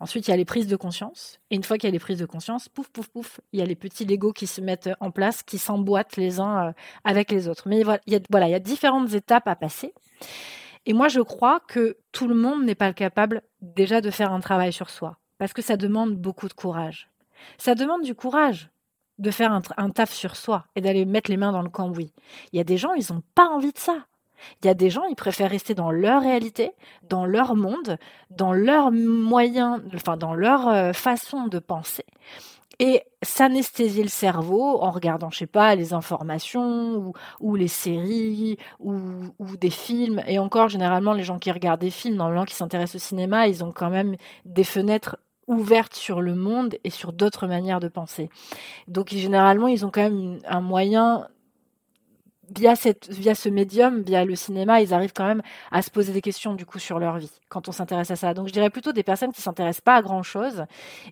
Ensuite, 0.00 0.28
il 0.28 0.30
y 0.30 0.34
a 0.34 0.36
les 0.36 0.44
prises 0.44 0.68
de 0.68 0.76
conscience. 0.76 1.38
Et 1.50 1.56
une 1.56 1.64
fois 1.64 1.76
qu'il 1.76 1.88
y 1.88 1.90
a 1.90 1.92
les 1.92 1.98
prises 1.98 2.18
de 2.18 2.26
conscience, 2.26 2.68
pouf, 2.68 2.88
pouf, 2.88 3.08
pouf, 3.08 3.40
il 3.52 3.58
y 3.58 3.62
a 3.62 3.66
les 3.66 3.74
petits 3.74 4.04
Legos 4.04 4.32
qui 4.32 4.46
se 4.46 4.60
mettent 4.60 4.90
en 5.00 5.10
place, 5.10 5.42
qui 5.42 5.58
s'emboîtent 5.58 6.16
les 6.16 6.40
uns 6.40 6.68
euh, 6.68 6.72
avec 7.04 7.30
les 7.30 7.48
autres. 7.48 7.68
Mais 7.68 7.82
voilà, 7.82 8.00
il 8.06 8.12
y 8.12 8.16
a, 8.16 8.20
voilà, 8.30 8.48
il 8.48 8.52
y 8.52 8.54
a 8.54 8.60
différentes 8.60 9.12
étapes 9.12 9.48
à 9.48 9.56
passer. 9.56 9.92
Et 10.86 10.92
moi, 10.92 11.08
je 11.08 11.20
crois 11.20 11.60
que 11.60 11.98
tout 12.12 12.28
le 12.28 12.34
monde 12.34 12.64
n'est 12.64 12.76
pas 12.76 12.92
capable 12.92 13.42
déjà 13.60 14.00
de 14.00 14.10
faire 14.10 14.32
un 14.32 14.40
travail 14.40 14.72
sur 14.72 14.88
soi, 14.88 15.18
parce 15.38 15.52
que 15.52 15.62
ça 15.62 15.76
demande 15.76 16.14
beaucoup 16.14 16.48
de 16.48 16.52
courage. 16.52 17.10
Ça 17.58 17.74
demande 17.74 18.02
du 18.02 18.14
courage 18.14 18.70
de 19.18 19.30
faire 19.30 19.52
un, 19.76 19.90
taf 19.90 20.12
sur 20.12 20.36
soi 20.36 20.66
et 20.76 20.80
d'aller 20.80 21.04
mettre 21.04 21.30
les 21.30 21.36
mains 21.36 21.52
dans 21.52 21.62
le 21.62 21.70
cambouis. 21.70 22.12
Il 22.52 22.56
y 22.56 22.60
a 22.60 22.64
des 22.64 22.76
gens, 22.76 22.94
ils 22.94 23.12
n'ont 23.12 23.22
pas 23.34 23.48
envie 23.48 23.72
de 23.72 23.78
ça. 23.78 24.06
Il 24.62 24.66
y 24.66 24.68
a 24.68 24.74
des 24.74 24.90
gens, 24.90 25.04
ils 25.04 25.16
préfèrent 25.16 25.50
rester 25.50 25.74
dans 25.74 25.90
leur 25.90 26.22
réalité, 26.22 26.72
dans 27.02 27.24
leur 27.24 27.56
monde, 27.56 27.96
dans 28.30 28.52
leurs 28.52 28.92
moyens, 28.92 29.80
enfin 29.94 30.16
dans 30.16 30.34
leur 30.34 30.68
euh, 30.68 30.92
façon 30.92 31.46
de 31.46 31.58
penser 31.58 32.04
et 32.78 33.02
s'anesthésier 33.22 34.02
le 34.02 34.08
cerveau 34.08 34.82
en 34.82 34.90
regardant, 34.90 35.30
je 35.30 35.38
sais 35.38 35.46
pas, 35.46 35.74
les 35.74 35.92
informations 35.94 37.12
ou, 37.40 37.56
les 37.56 37.68
séries 37.68 38.58
ou, 38.78 39.02
des 39.58 39.70
films. 39.70 40.22
Et 40.26 40.38
encore, 40.38 40.68
généralement, 40.68 41.12
les 41.12 41.24
gens 41.24 41.38
qui 41.38 41.50
regardent 41.50 41.80
des 41.80 41.90
films, 41.90 42.16
normalement, 42.16 42.44
qui 42.44 42.54
s'intéressent 42.54 43.02
au 43.02 43.06
cinéma, 43.06 43.48
ils 43.48 43.64
ont 43.64 43.72
quand 43.72 43.90
même 43.90 44.16
des 44.44 44.64
fenêtres 44.64 45.16
ouvertes 45.46 45.94
sur 45.94 46.20
le 46.20 46.34
monde 46.34 46.76
et 46.84 46.90
sur 46.90 47.12
d'autres 47.12 47.46
manières 47.46 47.80
de 47.80 47.88
penser. 47.88 48.28
Donc, 48.88 49.10
généralement, 49.10 49.68
ils 49.68 49.86
ont 49.86 49.90
quand 49.90 50.02
même 50.02 50.38
un 50.46 50.60
moyen 50.60 51.28
via, 52.54 52.76
cette, 52.76 53.08
via 53.10 53.34
ce 53.34 53.48
médium, 53.48 54.02
via 54.02 54.24
le 54.24 54.34
cinéma, 54.36 54.80
ils 54.80 54.94
arrivent 54.94 55.12
quand 55.12 55.26
même 55.26 55.42
à 55.70 55.82
se 55.82 55.90
poser 55.90 56.12
des 56.12 56.20
questions 56.20 56.54
du 56.54 56.66
coup 56.66 56.78
sur 56.78 56.98
leur 56.98 57.18
vie 57.18 57.30
quand 57.48 57.68
on 57.68 57.72
s'intéresse 57.72 58.10
à 58.10 58.16
ça. 58.16 58.34
Donc 58.34 58.48
je 58.48 58.52
dirais 58.52 58.70
plutôt 58.70 58.92
des 58.92 59.02
personnes 59.02 59.32
qui 59.32 59.42
s'intéressent 59.42 59.82
pas 59.82 59.96
à 59.96 60.02
grand 60.02 60.22
chose 60.22 60.64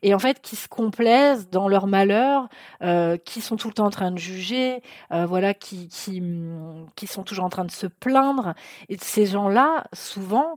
et 0.03 0.14
en 0.14 0.19
fait 0.19 0.41
qui 0.41 0.57
se 0.57 0.69
complaisent 0.69 1.49
dans 1.50 1.69
leur 1.69 1.87
malheur, 1.87 2.49
euh, 2.83 3.17
qui 3.17 3.41
sont 3.41 3.57
tout 3.57 3.69
le 3.69 3.75
temps 3.75 3.87
en 3.87 3.91
train 3.91 4.11
de 4.11 4.19
juger, 4.19 4.83
euh, 5.12 5.26
voilà, 5.26 5.55
qui, 5.55 5.88
qui, 5.88 6.23
qui 6.97 7.07
sont 7.07 7.23
toujours 7.23 7.45
en 7.45 7.50
train 7.50 7.64
de 7.64 7.71
se 7.71 7.87
plaindre. 7.87 8.55
Et 8.88 8.97
ces 8.99 9.26
gens-là, 9.26 9.85
souvent, 9.93 10.57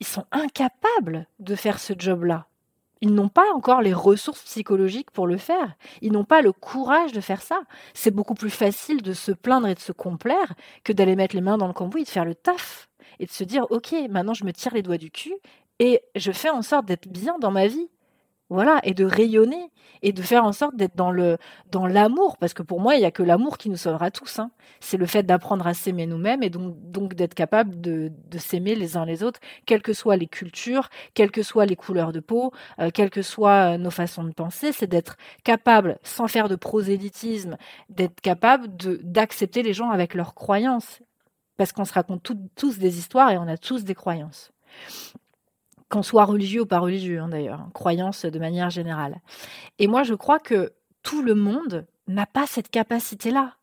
ils 0.00 0.06
sont 0.06 0.26
incapables 0.32 1.26
de 1.38 1.54
faire 1.54 1.78
ce 1.78 1.92
job-là 1.96 2.46
ils 3.00 3.14
n'ont 3.14 3.28
pas 3.28 3.52
encore 3.54 3.82
les 3.82 3.92
ressources 3.92 4.42
psychologiques 4.42 5.10
pour 5.10 5.26
le 5.26 5.36
faire. 5.36 5.74
Ils 6.00 6.12
n'ont 6.12 6.24
pas 6.24 6.42
le 6.42 6.52
courage 6.52 7.12
de 7.12 7.20
faire 7.20 7.42
ça. 7.42 7.60
C'est 7.92 8.10
beaucoup 8.10 8.34
plus 8.34 8.50
facile 8.50 9.02
de 9.02 9.12
se 9.12 9.32
plaindre 9.32 9.68
et 9.68 9.74
de 9.74 9.80
se 9.80 9.92
complaire 9.92 10.54
que 10.84 10.92
d'aller 10.92 11.16
mettre 11.16 11.34
les 11.34 11.42
mains 11.42 11.58
dans 11.58 11.66
le 11.66 11.72
cambouis 11.72 12.02
et 12.02 12.04
de 12.04 12.08
faire 12.10 12.24
le 12.24 12.34
taf. 12.34 12.88
Et 13.20 13.26
de 13.26 13.30
se 13.30 13.44
dire, 13.44 13.66
OK, 13.70 13.94
maintenant 14.10 14.34
je 14.34 14.44
me 14.44 14.52
tire 14.52 14.74
les 14.74 14.82
doigts 14.82 14.98
du 14.98 15.10
cul 15.10 15.34
et 15.78 16.00
je 16.14 16.32
fais 16.32 16.50
en 16.50 16.62
sorte 16.62 16.86
d'être 16.86 17.08
bien 17.08 17.38
dans 17.38 17.50
ma 17.50 17.66
vie. 17.66 17.88
Voilà, 18.50 18.80
et 18.84 18.92
de 18.92 19.04
rayonner 19.06 19.70
et 20.02 20.12
de 20.12 20.20
faire 20.20 20.44
en 20.44 20.52
sorte 20.52 20.76
d'être 20.76 20.94
dans 20.94 21.10
le 21.10 21.38
dans 21.70 21.86
l'amour, 21.86 22.36
parce 22.36 22.52
que 22.52 22.62
pour 22.62 22.78
moi, 22.78 22.94
il 22.94 22.98
n'y 22.98 23.06
a 23.06 23.10
que 23.10 23.22
l'amour 23.22 23.56
qui 23.56 23.70
nous 23.70 23.76
sauvera 23.76 24.10
tous. 24.10 24.38
Hein. 24.38 24.50
C'est 24.80 24.98
le 24.98 25.06
fait 25.06 25.22
d'apprendre 25.22 25.66
à 25.66 25.72
s'aimer 25.72 26.06
nous-mêmes 26.06 26.42
et 26.42 26.50
donc, 26.50 26.74
donc 26.90 27.14
d'être 27.14 27.34
capable 27.34 27.80
de, 27.80 28.12
s'aimer 28.36 28.74
les 28.74 28.98
uns 28.98 29.06
les 29.06 29.22
autres, 29.22 29.40
quelles 29.64 29.80
que 29.80 29.94
soient 29.94 30.16
les 30.16 30.26
cultures, 30.26 30.90
quelles 31.14 31.30
que 31.30 31.42
soient 31.42 31.64
les 31.64 31.74
couleurs 31.74 32.12
de 32.12 32.20
peau, 32.20 32.52
euh, 32.80 32.90
quelles 32.92 33.08
que 33.10 33.22
soient 33.22 33.74
euh, 33.74 33.78
nos 33.78 33.90
façons 33.90 34.24
de 34.24 34.32
penser, 34.32 34.72
c'est 34.72 34.86
d'être 34.86 35.16
capable, 35.42 35.98
sans 36.02 36.28
faire 36.28 36.48
de 36.50 36.56
prosélytisme, 36.56 37.56
d'être 37.88 38.20
capable 38.20 38.76
de 38.76 39.00
d'accepter 39.02 39.62
les 39.62 39.72
gens 39.72 39.90
avec 39.90 40.12
leurs 40.14 40.34
croyances, 40.34 41.00
parce 41.56 41.72
qu'on 41.72 41.86
se 41.86 41.94
raconte 41.94 42.30
tous 42.56 42.78
des 42.78 42.98
histoires 42.98 43.30
et 43.30 43.38
on 43.38 43.48
a 43.48 43.56
tous 43.56 43.84
des 43.84 43.94
croyances 43.94 44.52
qu'on 45.94 46.02
soit 46.02 46.24
religieux 46.24 46.62
ou 46.62 46.66
pas 46.66 46.80
religieux 46.80 47.20
hein, 47.20 47.28
d'ailleurs, 47.28 47.60
hein, 47.60 47.70
croyance 47.72 48.24
de 48.24 48.38
manière 48.40 48.68
générale. 48.68 49.20
Et 49.78 49.86
moi 49.86 50.02
je 50.02 50.14
crois 50.14 50.40
que 50.40 50.72
tout 51.04 51.22
le 51.22 51.36
monde 51.36 51.86
n'a 52.08 52.26
pas 52.26 52.48
cette 52.48 52.68
capacité-là. 52.68 53.54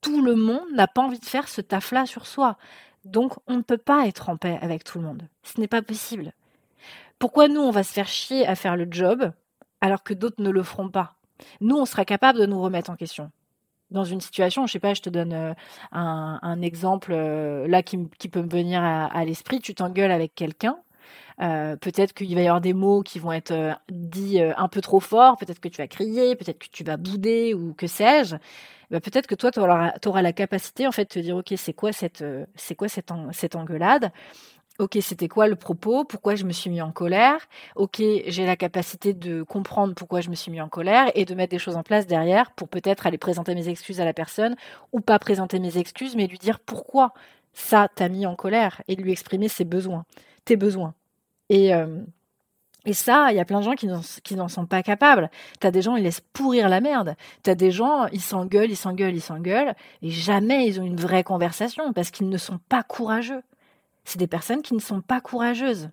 Tout 0.00 0.22
le 0.22 0.34
monde 0.34 0.70
n'a 0.72 0.86
pas 0.86 1.02
envie 1.02 1.18
de 1.18 1.26
faire 1.26 1.46
ce 1.46 1.60
taf-là 1.60 2.06
sur 2.06 2.26
soi, 2.26 2.56
Donc, 3.04 3.34
on 3.46 3.56
ne 3.56 3.62
peut 3.62 3.78
pas 3.78 4.06
être 4.06 4.28
en 4.28 4.36
paix 4.36 4.58
avec 4.62 4.84
tout 4.84 4.98
le 4.98 5.04
monde. 5.04 5.22
Ce 5.42 5.60
n'est 5.60 5.68
pas 5.68 5.82
possible. 5.82 6.32
Pourquoi 7.18 7.48
nous, 7.48 7.60
on 7.60 7.70
va 7.70 7.82
se 7.82 7.92
faire 7.92 8.08
chier 8.08 8.46
à 8.46 8.54
faire 8.54 8.76
le 8.76 8.86
job 8.90 9.32
alors 9.80 10.02
que 10.02 10.14
d'autres 10.14 10.42
ne 10.42 10.50
le 10.50 10.62
feront 10.62 10.88
pas? 10.88 11.16
Nous, 11.60 11.76
on 11.76 11.84
sera 11.84 12.04
capable 12.04 12.38
de 12.38 12.46
nous 12.46 12.62
remettre 12.62 12.90
en 12.90 12.96
question. 12.96 13.30
Dans 13.90 14.04
une 14.04 14.20
situation, 14.20 14.66
je 14.66 14.72
sais 14.72 14.80
pas, 14.80 14.94
je 14.94 15.02
te 15.02 15.10
donne 15.10 15.32
euh, 15.32 15.54
un, 15.92 16.62
exemple 16.62 17.12
euh, 17.12 17.66
là 17.66 17.82
qui, 17.82 17.98
peut 18.28 18.42
me 18.42 18.48
venir 18.48 18.82
à, 18.82 19.24
l'esprit. 19.24 19.60
Tu 19.60 19.74
t'engueules 19.74 20.12
avec 20.12 20.34
quelqu'un. 20.34 20.78
Euh, 21.40 21.76
peut-être 21.76 22.14
qu'il 22.14 22.34
va 22.34 22.42
y 22.42 22.46
avoir 22.46 22.60
des 22.60 22.72
mots 22.74 23.02
qui 23.02 23.18
vont 23.18 23.32
être 23.32 23.78
dits 23.90 24.40
un 24.40 24.68
peu 24.68 24.80
trop 24.80 25.00
forts. 25.00 25.36
Peut-être 25.38 25.60
que 25.60 25.68
tu 25.68 25.78
vas 25.78 25.88
crier. 25.88 26.36
Peut-être 26.36 26.58
que 26.58 26.68
tu 26.72 26.84
vas 26.84 26.96
bouder 26.96 27.54
ou 27.54 27.74
que 27.74 27.86
sais-je. 27.86 28.36
Bah, 28.90 29.00
peut-être 29.00 29.26
que 29.26 29.34
toi, 29.34 29.50
tu 29.50 29.60
auras, 29.60 30.22
la 30.22 30.32
capacité 30.32 30.86
en 30.86 30.92
fait 30.92 31.04
de 31.04 31.08
te 31.08 31.18
dire, 31.18 31.36
ok, 31.36 31.52
c'est 31.56 31.74
quoi 31.74 31.92
cette, 31.92 32.24
c'est 32.56 32.74
quoi 32.74 32.88
cette, 32.88 33.12
cette 33.32 33.56
engueulade? 33.56 34.12
Ok, 34.78 34.96
c'était 35.02 35.26
quoi 35.26 35.48
le 35.48 35.56
propos? 35.56 36.04
Pourquoi 36.04 36.36
je 36.36 36.44
me 36.44 36.52
suis 36.52 36.70
mis 36.70 36.80
en 36.80 36.92
colère? 36.92 37.40
Ok, 37.74 38.00
j'ai 38.00 38.46
la 38.46 38.54
capacité 38.54 39.12
de 39.12 39.42
comprendre 39.42 39.92
pourquoi 39.94 40.20
je 40.20 40.30
me 40.30 40.36
suis 40.36 40.52
mis 40.52 40.60
en 40.60 40.68
colère 40.68 41.10
et 41.16 41.24
de 41.24 41.34
mettre 41.34 41.50
des 41.50 41.58
choses 41.58 41.74
en 41.74 41.82
place 41.82 42.06
derrière 42.06 42.52
pour 42.52 42.68
peut-être 42.68 43.04
aller 43.04 43.18
présenter 43.18 43.56
mes 43.56 43.68
excuses 43.68 44.00
à 44.00 44.04
la 44.04 44.12
personne 44.12 44.54
ou 44.92 45.00
pas 45.00 45.18
présenter 45.18 45.58
mes 45.58 45.78
excuses, 45.78 46.14
mais 46.14 46.28
lui 46.28 46.38
dire 46.38 46.60
pourquoi 46.60 47.12
ça 47.54 47.88
t'a 47.92 48.08
mis 48.08 48.24
en 48.24 48.36
colère 48.36 48.80
et 48.86 48.94
lui 48.94 49.10
exprimer 49.10 49.48
ses 49.48 49.64
besoins, 49.64 50.04
tes 50.44 50.56
besoins. 50.56 50.94
Et, 51.48 51.74
euh, 51.74 52.02
et 52.84 52.92
ça, 52.92 53.32
il 53.32 53.36
y 53.36 53.40
a 53.40 53.44
plein 53.44 53.60
de 53.60 53.64
gens 53.64 53.74
qui 53.74 54.36
n'en 54.36 54.48
sont 54.48 54.66
pas 54.66 54.82
capables. 54.82 55.30
T'as 55.60 55.70
des 55.70 55.82
gens, 55.82 55.96
ils 55.96 56.04
laissent 56.04 56.22
pourrir 56.32 56.68
la 56.68 56.80
merde. 56.80 57.16
T'as 57.42 57.54
des 57.54 57.70
gens, 57.70 58.06
ils 58.12 58.20
s'engueulent, 58.20 58.70
ils 58.70 58.76
s'engueulent, 58.76 59.14
ils 59.14 59.20
s'engueulent, 59.20 59.74
et 60.02 60.10
jamais 60.10 60.66
ils 60.66 60.80
ont 60.80 60.84
une 60.84 61.00
vraie 61.00 61.24
conversation 61.24 61.92
parce 61.92 62.10
qu'ils 62.10 62.28
ne 62.28 62.38
sont 62.38 62.58
pas 62.68 62.82
courageux 62.82 63.42
c'est 64.08 64.18
des 64.18 64.26
personnes 64.26 64.62
qui 64.62 64.74
ne 64.74 64.80
sont 64.80 65.02
pas 65.02 65.20
courageuses. 65.20 65.90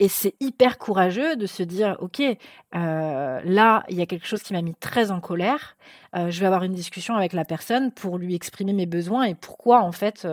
Et 0.00 0.08
c'est 0.08 0.34
hyper 0.40 0.78
courageux 0.78 1.36
de 1.36 1.46
se 1.46 1.62
dire, 1.62 1.96
OK, 2.00 2.20
euh, 2.20 3.40
là, 3.44 3.84
il 3.88 3.96
y 3.96 4.02
a 4.02 4.06
quelque 4.06 4.26
chose 4.26 4.42
qui 4.42 4.52
m'a 4.52 4.62
mis 4.62 4.74
très 4.74 5.12
en 5.12 5.20
colère. 5.20 5.76
Euh, 6.16 6.30
je 6.30 6.40
vais 6.40 6.46
avoir 6.46 6.64
une 6.64 6.72
discussion 6.72 7.14
avec 7.14 7.32
la 7.32 7.44
personne 7.44 7.92
pour 7.92 8.18
lui 8.18 8.34
exprimer 8.34 8.72
mes 8.72 8.86
besoins 8.86 9.24
et 9.24 9.36
pourquoi, 9.36 9.82
en 9.82 9.92
fait, 9.92 10.26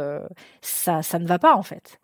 ça, 0.61 1.03
ça 1.03 1.19
ne 1.19 1.27
va 1.27 1.37
pas, 1.37 1.55
en 1.55 1.61
fait. 1.61 1.99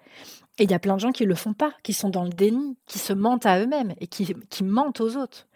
Et 0.57 0.63
il 0.63 0.71
y 0.71 0.73
a 0.73 0.79
plein 0.79 0.95
de 0.95 1.01
gens 1.01 1.11
qui 1.11 1.23
ne 1.23 1.29
le 1.29 1.35
font 1.35 1.53
pas, 1.53 1.73
qui 1.83 1.93
sont 1.93 2.09
dans 2.09 2.23
le 2.23 2.29
déni, 2.29 2.77
qui 2.85 2.97
se 2.99 3.11
mentent 3.13 3.45
à 3.45 3.59
eux-mêmes 3.59 3.93
et 3.99 4.07
qui, 4.07 4.33
qui 4.49 4.63
mentent 4.63 5.01
aux 5.01 5.17
autres. 5.17 5.47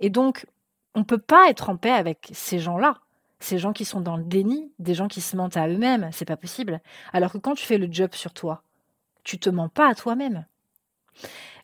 Et 0.00 0.08
donc, 0.08 0.46
on 0.94 1.00
ne 1.00 1.04
peut 1.04 1.18
pas 1.18 1.50
être 1.50 1.68
en 1.68 1.76
paix 1.76 1.90
avec 1.90 2.30
ces 2.32 2.58
gens-là. 2.58 2.98
Ces 3.38 3.58
gens 3.58 3.74
qui 3.74 3.84
sont 3.84 4.00
dans 4.00 4.16
le 4.16 4.24
déni, 4.24 4.72
des 4.78 4.94
gens 4.94 5.08
qui 5.08 5.20
se 5.20 5.36
mentent 5.36 5.58
à 5.58 5.68
eux-mêmes, 5.68 6.08
c'est 6.10 6.24
pas 6.24 6.38
possible. 6.38 6.80
Alors 7.12 7.32
que 7.32 7.38
quand 7.38 7.54
tu 7.54 7.66
fais 7.66 7.76
le 7.76 7.88
job 7.90 8.14
sur 8.14 8.32
toi, 8.32 8.62
tu 9.24 9.38
te 9.38 9.50
mens 9.50 9.68
pas 9.68 9.90
à 9.90 9.94
toi-même. 9.94 10.46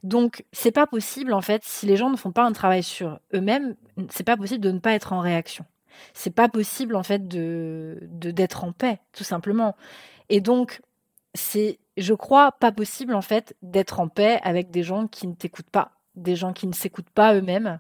Donc, 0.03 0.45
c'est 0.53 0.73
pas 0.73 0.87
possible 0.87 1.33
en 1.33 1.41
fait 1.41 1.63
si 1.65 1.87
les 1.87 1.97
gens 1.97 2.11
ne 2.11 2.17
font 2.17 2.33
pas 2.33 2.45
un 2.45 2.53
travail 2.53 2.83
sur 2.83 3.21
eux-mêmes, 3.35 3.77
c'est 4.11 4.25
pas 4.25 4.37
possible 4.37 4.61
de 4.61 4.71
ne 4.71 4.81
pas 4.81 4.93
être 4.93 5.13
en 5.13 5.21
réaction. 5.21 5.65
C'est 6.13 6.35
pas 6.35 6.49
possible 6.49 6.97
en 6.97 7.03
fait 7.03 7.29
de 7.29 7.99
d'être 8.03 8.65
en 8.65 8.73
paix, 8.73 8.99
tout 9.13 9.25
simplement. 9.25 9.77
Et 10.29 10.41
donc, 10.41 10.81
c'est, 11.35 11.79
je 11.97 12.15
crois, 12.15 12.53
pas 12.53 12.73
possible 12.73 13.15
en 13.15 13.23
fait 13.23 13.55
d'être 13.63 14.01
en 14.01 14.09
paix 14.09 14.41
avec 14.43 14.71
des 14.71 14.83
gens 14.83 15.07
qui 15.07 15.27
ne 15.27 15.35
t'écoutent 15.35 15.71
pas, 15.71 15.93
des 16.15 16.37
gens 16.37 16.53
qui 16.53 16.67
ne 16.67 16.73
s'écoutent 16.73 17.11
pas 17.11 17.35
eux-mêmes. 17.35 17.79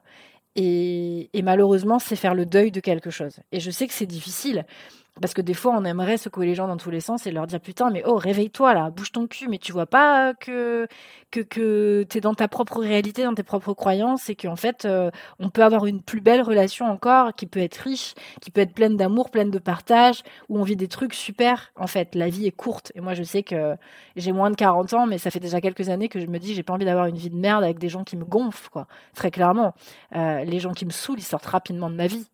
et 0.57 1.43
malheureusement, 1.43 1.99
c'est 1.99 2.17
faire 2.17 2.35
le 2.35 2.47
deuil 2.47 2.71
de 2.71 2.81
quelque 2.81 3.11
chose. 3.11 3.41
Et 3.53 3.61
je 3.61 3.71
sais 3.71 3.87
que 3.87 3.95
c'est 3.95 4.07
difficile. 4.07 4.67
Parce 5.21 5.35
que 5.35 5.43
des 5.43 5.53
fois, 5.53 5.75
on 5.77 5.85
aimerait 5.85 6.17
secouer 6.17 6.47
les 6.47 6.55
gens 6.55 6.67
dans 6.69 6.79
tous 6.79 6.91
les 6.91 7.01
sens 7.01 7.27
et 7.27 7.31
leur 7.31 7.47
dire 7.47 7.61
putain, 7.61 7.91
mais 7.91 8.03
oh, 8.07 8.17
réveille-toi 8.17 8.73
là, 8.73 8.91
bouge 8.91 9.13
ton 9.13 9.27
cul, 9.27 9.47
mais 9.49 9.59
tu 9.59 9.71
vois 9.71 9.87
pas 9.87 10.33
que 10.35 10.87
que, 11.31 11.41
que 11.41 12.05
tu 12.09 12.19
es 12.19 12.21
dans 12.21 12.35
ta 12.35 12.49
propre 12.49 12.79
réalité, 12.81 13.25
dans 13.25 13.35
tes 13.35 13.43
propres 13.43 13.75
croyances 13.75 14.31
et 14.31 14.37
qu'en 14.37 14.57
fait, 14.57 14.85
euh, 14.85 15.11
on 15.39 15.51
peut 15.51 15.63
avoir 15.63 15.87
une 15.87 16.03
plus 16.03 16.21
belle 16.21 16.43
relation 16.43 16.87
encore, 16.87 17.35
qui 17.35 17.47
peut 17.47 17.61
être 17.61 17.77
riche, 17.77 18.15
qui 18.41 18.51
peut 18.51 18.61
être 18.63 18.75
pleine 18.75 18.97
d'amour, 18.97 19.31
pleine 19.31 19.51
de 19.51 19.59
partage, 19.59 20.23
où 20.49 20.59
on 20.59 20.63
vit 20.63 20.77
des 20.77 20.89
trucs 20.89 21.15
super. 21.15 21.73
En 21.77 21.87
fait, 21.87 22.15
la 22.15 22.29
vie 22.29 22.47
est 22.47 22.53
courte. 22.57 22.93
Et 22.95 23.01
moi, 23.01 23.15
je 23.15 23.23
sais 23.23 23.43
que 23.43 23.77
j'ai 24.17 24.33
moins 24.33 24.51
de 24.51 24.57
40 24.57 24.95
ans, 24.95 25.07
mais 25.07 25.19
ça 25.19 25.31
fait 25.31 25.41
déjà 25.41 25.61
quelques 25.61 25.89
années 25.89 26.09
que 26.09 26.21
je 26.21 26.27
me 26.27 26.39
dis, 26.39 26.55
j'ai 26.55 26.63
pas 26.63 26.73
envie 26.75 26.85
d'avoir 26.85 27.07
une 27.07 27.17
vie 27.17 27.31
de 27.31 27.37
merde 27.37 27.65
avec 27.65 27.79
des 27.79 27.89
gens 27.89 28.05
qui 28.05 28.17
me 28.17 28.25
gonflent, 28.25 28.71
quoi. 28.71 28.87
Très 29.15 29.31
clairement. 29.31 29.75
Euh, 30.17 30.45
les 30.45 30.59
gens 30.61 30.73
qui 30.73 30.87
me 30.87 30.91
saoulent, 30.91 31.19
ils 31.19 31.23
sortent 31.23 31.47
rapidement 31.47 31.91
de 31.91 31.97
ma 31.97 32.07
vie. 32.07 32.27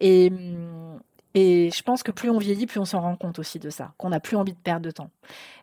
Et, 0.00 0.30
hum, 0.30 1.00
et 1.34 1.70
je 1.70 1.82
pense 1.82 2.02
que 2.04 2.12
plus 2.12 2.30
on 2.30 2.38
vieillit, 2.38 2.66
plus 2.66 2.78
on 2.78 2.84
s'en 2.84 3.00
rend 3.00 3.16
compte 3.16 3.40
aussi 3.40 3.58
de 3.58 3.68
ça, 3.68 3.92
qu'on 3.98 4.10
n'a 4.10 4.20
plus 4.20 4.36
envie 4.36 4.52
de 4.52 4.58
perdre 4.58 4.86
de 4.86 4.92
temps. 4.92 5.10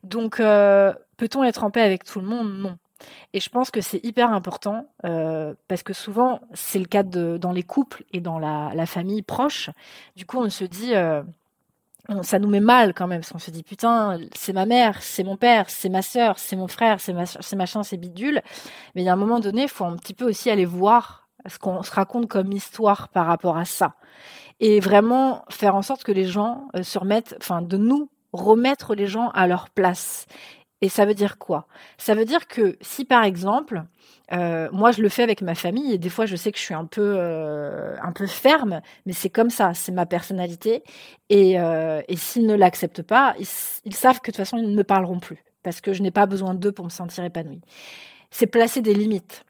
Donc, 0.04 0.40
euh, 0.40 0.94
peut-on 1.16 1.44
être 1.44 1.64
en 1.64 1.72
paix 1.72 1.82
avec 1.82 2.04
tout 2.04 2.20
le 2.20 2.28
monde? 2.28 2.52
Non. 2.54 2.78
Et 3.34 3.40
je 3.40 3.50
pense 3.50 3.72
que 3.72 3.82
c'est 3.82 4.04
hyper 4.04 4.32
important 4.32 4.88
euh, 5.06 5.56
parce 5.68 5.82
que 5.82 5.94
souvent, 5.94 6.42
c'est 6.54 6.78
le 6.78 6.86
cas 6.86 7.04
dans 7.04 7.52
les 7.52 7.64
couples 7.64 8.04
et 8.12 8.20
dans 8.20 8.38
la, 8.38 8.86
famille 8.86 9.22
proche. 9.22 9.70
Du 10.16 10.26
coup, 10.26 10.38
on 10.38 10.50
se 10.50 10.66
dit, 10.66 10.94
euh, 10.94 11.24
ça 12.22 12.38
nous 12.38 12.50
met 12.50 12.60
mal 12.60 12.94
quand 12.94 13.08
même, 13.08 13.22
parce 13.22 13.32
qu'on 13.32 13.40
se 13.40 13.50
dit, 13.50 13.64
putain, 13.64 14.20
c'est 14.36 14.54
ma 14.54 14.66
mère, 14.66 15.02
c'est 15.02 15.24
mon 15.24 15.38
père, 15.38 15.70
c'est 15.70 15.90
ma 15.90 16.02
sœur, 16.02 16.38
c'est 16.38 16.58
mon 16.58 16.68
frère, 16.68 17.00
c'est 17.00 17.56
machin, 17.56 17.84
c'est 17.84 17.98
bidule. 17.98 18.42
Mais 18.94 19.02
il 19.02 19.06
y 19.06 19.10
a 19.10 19.14
un 19.14 19.18
moment 19.18 19.40
donné, 19.40 19.64
il 19.64 19.70
faut 19.70 19.86
un 19.86 19.96
petit 19.96 20.14
peu 20.14 20.26
aussi 20.26 20.50
aller 20.50 20.66
voir 20.66 21.30
ce 21.48 21.58
qu'on 21.58 21.82
se 21.82 21.92
raconte 21.92 22.28
comme 22.28 22.52
histoire 22.52 23.08
par 23.08 23.26
rapport 23.26 23.58
à 23.58 23.66
ça 23.66 23.96
et 24.62 24.80
vraiment 24.80 25.44
faire 25.50 25.76
en 25.76 25.82
sorte 25.82 26.04
que 26.04 26.12
les 26.12 26.26
gens 26.26 26.68
euh, 26.76 26.84
se 26.84 26.98
remettent, 26.98 27.36
enfin 27.42 27.62
de 27.62 27.78
nous 27.78 28.10
remettre 28.32 28.96
les 28.96 29.08
gens 29.08 29.30
à 29.30 29.48
leur 29.48 29.70
place. 29.70 30.28
Et 30.82 30.90
ça 30.90 31.06
veut 31.06 31.16
dire 31.16 31.38
quoi? 31.38 31.68
Ça 31.98 32.16
veut 32.16 32.26
dire 32.26 32.48
que 32.48 32.78
si 32.80 33.04
par 33.04 33.24
exemple, 33.24 33.84
euh, 34.32 34.70
moi 34.72 34.92
je 34.92 35.02
le 35.02 35.10
fais 35.10 35.24
avec 35.24 35.42
ma 35.42 35.56
famille 35.56 35.92
et 35.92 35.98
des 35.98 36.10
fois 36.10 36.26
je 36.26 36.36
sais 36.36 36.52
que 36.52 36.58
je 36.58 36.64
suis 36.64 36.74
un 36.74 36.86
peu 36.86 37.16
euh, 37.18 37.96
un 38.02 38.12
peu 38.14 38.28
ferme, 38.28 38.82
mais 39.06 39.14
c'est 39.14 39.30
comme 39.30 39.50
ça, 39.50 39.74
c'est 39.74 39.92
ma 39.92 40.06
personnalité. 40.06 40.84
Et, 41.30 41.54
et 41.54 42.16
s'ils 42.16 42.46
ne 42.46 42.56
l'acceptent 42.56 43.04
pas, 43.04 43.36
ils, 43.40 43.48
ils, 43.86 43.96
savent 43.96 44.20
que 44.20 44.32
de 44.32 44.36
toute 44.36 44.38
façon 44.38 44.58
ils 44.58 44.70
ne 44.70 44.76
me 44.76 44.84
parleront 44.84 45.20
plus 45.20 45.44
parce 45.64 45.82
que 45.82 45.94
je 45.94 46.02
n'ai 46.02 46.12
pas 46.12 46.26
besoin 46.26 46.54
d'eux 46.54 46.72
pour 46.72 46.86
me 46.86 46.90
sentir 46.90 47.24
épanouie. 47.24 47.62
C'est 48.32 48.48
placer 48.48 48.82
des 48.82 48.94
limites. 48.94 49.44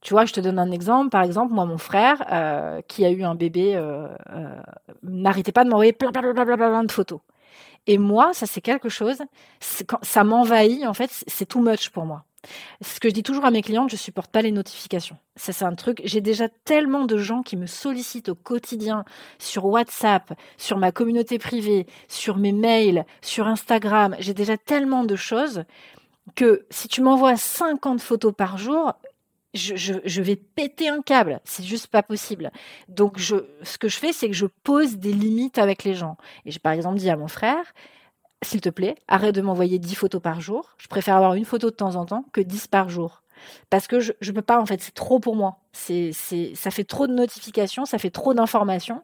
Tu 0.00 0.14
vois, 0.14 0.24
je 0.24 0.32
te 0.32 0.40
donne 0.40 0.58
un 0.58 0.70
exemple. 0.70 1.10
Par 1.10 1.22
exemple, 1.22 1.52
moi, 1.52 1.64
mon 1.64 1.78
frère, 1.78 2.24
euh, 2.30 2.80
qui 2.86 3.04
a 3.04 3.10
eu 3.10 3.24
un 3.24 3.34
bébé, 3.34 3.74
euh, 3.76 4.08
euh, 4.30 4.54
n'arrêtait 5.02 5.52
pas 5.52 5.64
de 5.64 5.70
m'envoyer 5.70 5.92
plein, 5.92 6.12
plein, 6.12 6.22
plein, 6.22 6.44
plein, 6.44 6.56
plein 6.56 6.84
de 6.84 6.92
photos. 6.92 7.20
Et 7.86 7.98
moi, 7.98 8.32
ça, 8.34 8.46
c'est 8.46 8.60
quelque 8.60 8.88
chose, 8.88 9.18
ça 9.60 10.24
m'envahit, 10.24 10.86
en 10.86 10.94
fait, 10.94 11.10
c'est 11.26 11.46
too 11.46 11.60
much 11.60 11.88
pour 11.90 12.04
moi. 12.04 12.24
Ce 12.82 13.00
que 13.00 13.08
je 13.08 13.14
dis 13.14 13.22
toujours 13.22 13.44
à 13.44 13.50
mes 13.50 13.62
clientes, 13.62 13.90
je 13.90 13.96
supporte 13.96 14.30
pas 14.30 14.42
les 14.42 14.52
notifications. 14.52 15.16
Ça, 15.36 15.52
c'est 15.52 15.64
un 15.64 15.74
truc. 15.74 16.00
J'ai 16.04 16.20
déjà 16.20 16.48
tellement 16.48 17.04
de 17.04 17.16
gens 17.16 17.42
qui 17.42 17.56
me 17.56 17.66
sollicitent 17.66 18.28
au 18.28 18.34
quotidien 18.34 19.04
sur 19.38 19.64
WhatsApp, 19.64 20.34
sur 20.56 20.78
ma 20.78 20.92
communauté 20.92 21.38
privée, 21.38 21.86
sur 22.06 22.36
mes 22.36 22.52
mails, 22.52 23.04
sur 23.22 23.48
Instagram. 23.48 24.14
J'ai 24.20 24.34
déjà 24.34 24.56
tellement 24.56 25.04
de 25.04 25.16
choses 25.16 25.64
que 26.36 26.66
si 26.70 26.88
tu 26.88 27.00
m'envoies 27.00 27.36
50 27.36 28.00
photos 28.00 28.34
par 28.36 28.58
jour, 28.58 28.94
je, 29.54 30.20
vais 30.20 30.36
péter 30.36 30.88
un 30.88 31.02
câble. 31.02 31.40
C'est 31.44 31.64
juste 31.64 31.86
pas 31.88 32.02
possible. 32.02 32.50
Donc, 32.88 33.18
ce 33.18 33.78
que 33.78 33.88
je 33.88 33.98
fais, 33.98 34.12
c'est 34.12 34.28
que 34.28 34.34
je 34.34 34.46
pose 34.46 34.98
des 34.98 35.12
limites 35.12 35.58
avec 35.58 35.84
les 35.84 35.94
gens. 35.94 36.16
Et 36.44 36.50
j'ai 36.50 36.58
par 36.58 36.72
exemple 36.72 36.98
dit 36.98 37.10
à 37.10 37.16
mon 37.16 37.28
frère, 37.28 37.74
s'il 38.42 38.60
te 38.60 38.68
plaît, 38.68 38.96
arrête 39.08 39.34
de 39.34 39.40
m'envoyer 39.40 39.78
10 39.78 39.94
photos 39.94 40.22
par 40.22 40.40
jour. 40.40 40.74
Je 40.78 40.86
préfère 40.86 41.16
avoir 41.16 41.34
une 41.34 41.44
photo 41.44 41.70
de 41.70 41.76
temps 41.76 41.96
en 41.96 42.04
temps 42.04 42.24
que 42.32 42.40
10 42.40 42.68
par 42.68 42.88
jour. 42.88 43.22
Parce 43.70 43.86
que 43.86 44.00
je 44.00 44.12
ne 44.12 44.32
peux 44.32 44.42
pas, 44.42 44.60
en 44.60 44.66
fait, 44.66 44.80
c'est 44.82 44.94
trop 44.94 45.20
pour 45.20 45.36
moi. 45.36 45.58
C'est, 45.72 46.12
ça 46.54 46.70
fait 46.70 46.84
trop 46.84 47.06
de 47.06 47.12
notifications, 47.12 47.84
ça 47.84 47.98
fait 47.98 48.10
trop 48.10 48.34
d'informations. 48.34 49.02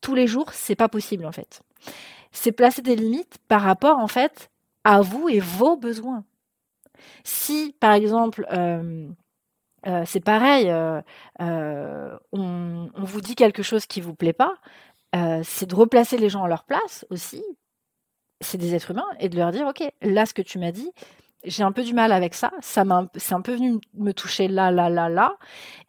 Tous 0.00 0.14
les 0.14 0.26
jours, 0.26 0.52
c'est 0.52 0.74
pas 0.74 0.88
possible, 0.88 1.26
en 1.26 1.32
fait. 1.32 1.62
C'est 2.32 2.52
placer 2.52 2.82
des 2.82 2.96
limites 2.96 3.38
par 3.48 3.62
rapport, 3.62 3.98
en 3.98 4.08
fait, 4.08 4.50
à 4.84 5.00
vous 5.00 5.28
et 5.28 5.40
vos 5.40 5.76
besoins. 5.76 6.24
Si, 7.24 7.74
par 7.78 7.92
exemple, 7.92 8.46
euh, 8.52 9.08
euh, 9.86 10.04
c'est 10.06 10.20
pareil, 10.20 10.68
euh, 10.70 11.00
euh, 11.40 12.16
on, 12.32 12.90
vous 12.96 13.20
dit 13.20 13.34
quelque 13.34 13.62
chose 13.62 13.86
qui 13.86 14.00
vous 14.00 14.14
plaît 14.14 14.32
pas, 14.32 14.54
c'est 15.44 15.66
de 15.66 15.74
replacer 15.74 16.16
les 16.16 16.30
gens 16.30 16.44
à 16.44 16.48
leur 16.48 16.64
place 16.64 17.04
aussi. 17.10 17.42
C'est 18.40 18.58
des 18.58 18.74
êtres 18.74 18.90
humains 18.90 19.06
et 19.20 19.28
de 19.28 19.36
leur 19.36 19.52
dire 19.52 19.66
ok, 19.66 19.82
là 20.02 20.26
ce 20.26 20.34
que 20.34 20.42
tu 20.42 20.58
m'as 20.58 20.72
dit, 20.72 20.90
j'ai 21.44 21.62
un 21.64 21.72
peu 21.72 21.82
du 21.82 21.92
mal 21.94 22.12
avec 22.12 22.34
ça, 22.34 22.50
ça 22.60 22.84
m'a, 22.84 23.06
c'est 23.16 23.34
un 23.34 23.40
peu 23.42 23.54
venu 23.54 23.78
me 23.94 24.12
toucher 24.12 24.48
là, 24.48 24.70
là, 24.70 24.88
là, 24.88 25.08
là, 25.08 25.36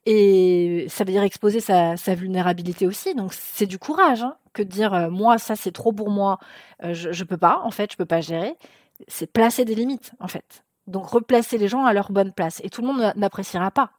et 0.06 0.88
ça 0.90 1.04
veut 1.04 1.12
dire 1.12 1.24
exposer 1.24 1.62
sa, 1.62 1.96
vulnérabilité 2.16 2.88
aussi. 2.88 3.16
Donc 3.16 3.34
c'est 3.34 3.66
du 3.66 3.80
courage 3.80 4.24
hein, 4.24 4.36
que 4.54 4.64
de 4.64 4.70
dire 4.70 5.10
moi 5.12 5.38
ça 5.38 5.56
c'est 5.56 5.72
trop 5.72 5.94
pour 5.94 6.10
moi, 6.10 6.40
je, 6.84 7.12
je 7.12 7.24
peux 7.24 7.38
pas 7.38 7.62
en 7.64 7.72
fait, 7.72 7.92
je 7.92 7.98
peux 7.98 8.06
pas 8.06 8.22
gérer. 8.22 8.56
C'est 9.08 9.32
placer 9.32 9.66
des 9.66 9.76
limites 9.76 10.12
en 10.20 10.28
fait. 10.28 10.64
Donc 10.88 11.08
replacer 11.08 11.58
les 11.58 11.68
gens 11.68 11.86
à 11.86 11.94
leur 11.94 12.12
bonne 12.12 12.32
place. 12.32 12.60
Et 12.64 12.70
tout 12.70 12.82
le 12.82 12.88
monde 12.88 13.14
n'appréciera 13.16 13.72
pas. 13.72 13.92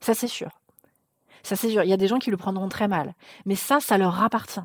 Ça, 0.00 0.14
c'est 0.14 0.28
sûr. 0.28 0.50
Ça, 1.42 1.56
c'est 1.56 1.70
sûr. 1.70 1.82
Il 1.82 1.90
y 1.90 1.92
a 1.92 1.96
des 1.96 2.08
gens 2.08 2.18
qui 2.18 2.30
le 2.30 2.36
prendront 2.36 2.68
très 2.68 2.88
mal. 2.88 3.14
Mais 3.46 3.54
ça, 3.54 3.80
ça 3.80 3.98
leur 3.98 4.22
appartient. 4.22 4.60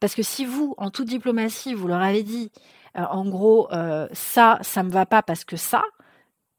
Parce 0.00 0.14
que 0.14 0.22
si 0.22 0.44
vous, 0.44 0.74
en 0.78 0.90
toute 0.90 1.08
diplomatie, 1.08 1.74
vous 1.74 1.88
leur 1.88 2.00
avez 2.00 2.22
dit 2.22 2.50
en 2.94 3.24
gros, 3.26 3.68
ça, 4.12 4.58
ça 4.60 4.82
me 4.82 4.90
va 4.90 5.06
pas 5.06 5.22
parce 5.22 5.44
que 5.44 5.56
ça. 5.56 5.82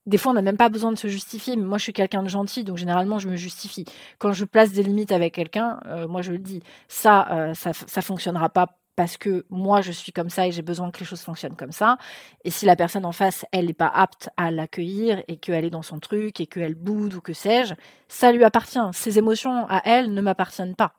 Des 0.06 0.18
fois, 0.18 0.34
on 0.34 0.36
n'a 0.36 0.42
même 0.42 0.58
pas 0.58 0.68
besoin 0.68 0.92
de 0.92 0.98
se 0.98 1.08
justifier, 1.08 1.56
mais 1.56 1.64
moi, 1.64 1.78
je 1.78 1.84
suis 1.84 1.94
quelqu'un 1.94 2.24
de 2.24 2.28
gentil, 2.28 2.66
donc 2.66 2.76
généralement, 2.78 3.20
je 3.20 3.30
me 3.30 3.38
justifie. 3.38 3.86
Quand 4.20 4.34
je 4.34 4.44
place 4.44 4.74
des 4.74 4.84
limites 4.84 5.14
avec 5.14 5.34
quelqu'un, 5.34 5.80
moi, 6.10 6.22
je 6.22 6.34
le 6.34 6.40
dis, 6.40 6.62
ça, 6.90 7.54
ça, 7.54 7.72
ça 7.74 8.02
fonctionnera 8.02 8.50
pas 8.50 8.80
parce 8.96 9.18
que 9.18 9.46
moi 9.50 9.82
je 9.82 9.92
suis 9.92 10.12
comme 10.12 10.30
ça 10.30 10.48
et 10.48 10.52
j'ai 10.52 10.62
besoin 10.62 10.92
que 10.92 11.00
les 11.00 11.06
choses 11.06 11.22
fonctionnent 11.22 11.56
comme 11.56 11.72
ça. 11.72 11.98
Et 12.44 12.52
si 12.52 12.66
la 12.66 12.76
personne 12.76 13.06
en 13.06 13.12
face, 13.12 13.46
elle 13.52 13.68
n'est 13.68 13.74
pas 13.74 13.92
apte 13.94 14.30
à 14.38 14.52
l'accueillir 14.52 15.24
et 15.28 15.38
qu'elle 15.38 15.66
est 15.66 15.70
dans 15.70 15.82
son 15.82 16.00
truc 16.00 16.40
et 16.40 16.48
qu'elle 16.48 16.76
boude 16.76 17.14
ou 17.14 17.22
que 17.22 17.34
sais-je, 17.34 17.74
ça 18.08 18.32
lui 18.32 18.44
appartient. 18.44 18.80
Ses 18.94 19.18
émotions 19.18 19.66
à 19.70 19.82
elle 19.86 20.14
ne 20.14 20.22
m'appartiennent 20.22 20.76
pas. 20.76 20.94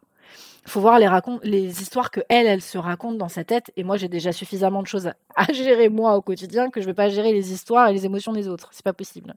Il 0.67 0.71
faut 0.71 0.81
voir 0.81 0.99
les, 0.99 1.83
histoires 1.83 2.11
que 2.11 2.21
elle, 2.31 2.47
elle 2.47 2.63
se 2.63 2.79
raconte 2.79 3.19
dans 3.19 3.29
sa 3.29 3.45
tête. 3.45 3.71
Et 3.77 3.85
moi, 3.85 3.99
j'ai 3.99 4.09
déjà 4.09 4.33
suffisamment 4.33 4.81
de 4.81 4.87
choses 4.87 5.11
à 5.37 5.53
gérer 5.53 5.91
moi 5.91 6.17
au 6.17 6.23
quotidien 6.23 6.71
que 6.71 6.81
je 6.81 6.87
ne 6.87 6.91
vais 6.91 6.95
pas 6.95 7.11
gérer 7.11 7.33
les 7.33 7.53
histoires 7.53 7.89
et 7.89 7.93
les 7.93 8.07
émotions 8.07 8.33
des 8.33 8.49
autres. 8.49 8.71
C'est 8.73 8.85
pas 8.85 8.95
possible. 8.95 9.35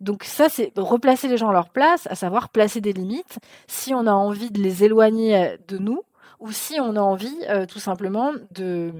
Donc 0.00 0.24
ça, 0.24 0.48
c'est 0.50 0.72
replacer 0.76 1.28
les 1.28 1.38
gens 1.38 1.48
à 1.48 1.52
leur 1.52 1.70
place, 1.70 2.06
à 2.10 2.14
savoir 2.14 2.50
placer 2.50 2.82
des 2.82 2.92
limites. 2.92 3.38
Si 3.68 3.94
on 3.94 4.06
a 4.06 4.12
envie 4.12 4.50
de 4.50 4.60
les 4.60 4.84
éloigner 4.84 5.56
de 5.68 5.78
nous, 5.78 6.02
ou 6.40 6.52
si 6.52 6.80
on 6.80 6.96
a 6.96 7.00
envie 7.00 7.36
euh, 7.48 7.66
tout 7.66 7.78
simplement 7.78 8.32
de, 8.50 8.92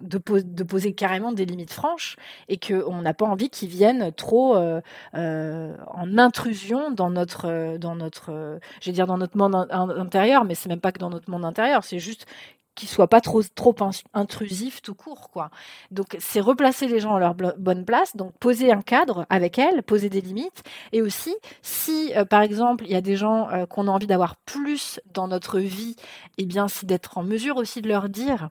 de, 0.00 0.62
poser 0.64 0.94
carrément 0.94 1.32
des 1.32 1.44
limites 1.44 1.72
franches 1.72 2.16
et 2.48 2.58
qu'on 2.58 3.02
n'a 3.02 3.12
pas 3.12 3.26
envie 3.26 3.50
qu'ils 3.50 3.68
viennent 3.68 4.12
trop 4.12 4.56
euh, 4.56 4.80
euh, 5.14 5.76
en 5.88 6.18
intrusion 6.18 6.90
dans 6.90 7.10
notre, 7.10 7.76
dans 7.76 7.94
notre, 7.94 8.58
dire 8.86 9.06
dans 9.06 9.18
notre 9.18 9.36
monde 9.36 9.54
intérieur, 9.70 10.44
mais 10.44 10.54
c'est 10.54 10.68
même 10.70 10.80
pas 10.80 10.92
que 10.92 10.98
dans 10.98 11.10
notre 11.10 11.30
monde 11.30 11.44
intérieur, 11.44 11.84
c'est 11.84 11.98
juste 11.98 12.26
qui 12.74 12.86
soit 12.86 13.08
pas 13.08 13.20
trop 13.20 13.42
trop 13.54 13.74
intrusif 14.14 14.82
tout 14.82 14.94
court 14.94 15.30
quoi. 15.30 15.50
Donc 15.90 16.16
c'est 16.18 16.40
replacer 16.40 16.88
les 16.88 17.00
gens 17.00 17.14
à 17.16 17.20
leur 17.20 17.34
bonne 17.34 17.84
place, 17.84 18.16
donc 18.16 18.32
poser 18.38 18.72
un 18.72 18.82
cadre 18.82 19.26
avec 19.30 19.58
elles, 19.58 19.82
poser 19.82 20.08
des 20.08 20.20
limites 20.20 20.62
et 20.92 21.02
aussi 21.02 21.34
si 21.62 22.12
euh, 22.16 22.24
par 22.24 22.42
exemple 22.42 22.84
il 22.86 22.92
y 22.92 22.96
a 22.96 23.00
des 23.00 23.16
gens 23.16 23.48
euh, 23.50 23.66
qu'on 23.66 23.88
a 23.88 23.90
envie 23.90 24.06
d'avoir 24.06 24.36
plus 24.36 25.00
dans 25.12 25.28
notre 25.28 25.58
vie, 25.58 25.96
eh 26.38 26.46
bien 26.46 26.68
c'est 26.68 26.86
d'être 26.86 27.18
en 27.18 27.22
mesure 27.22 27.56
aussi 27.56 27.82
de 27.82 27.88
leur 27.88 28.08
dire 28.08 28.50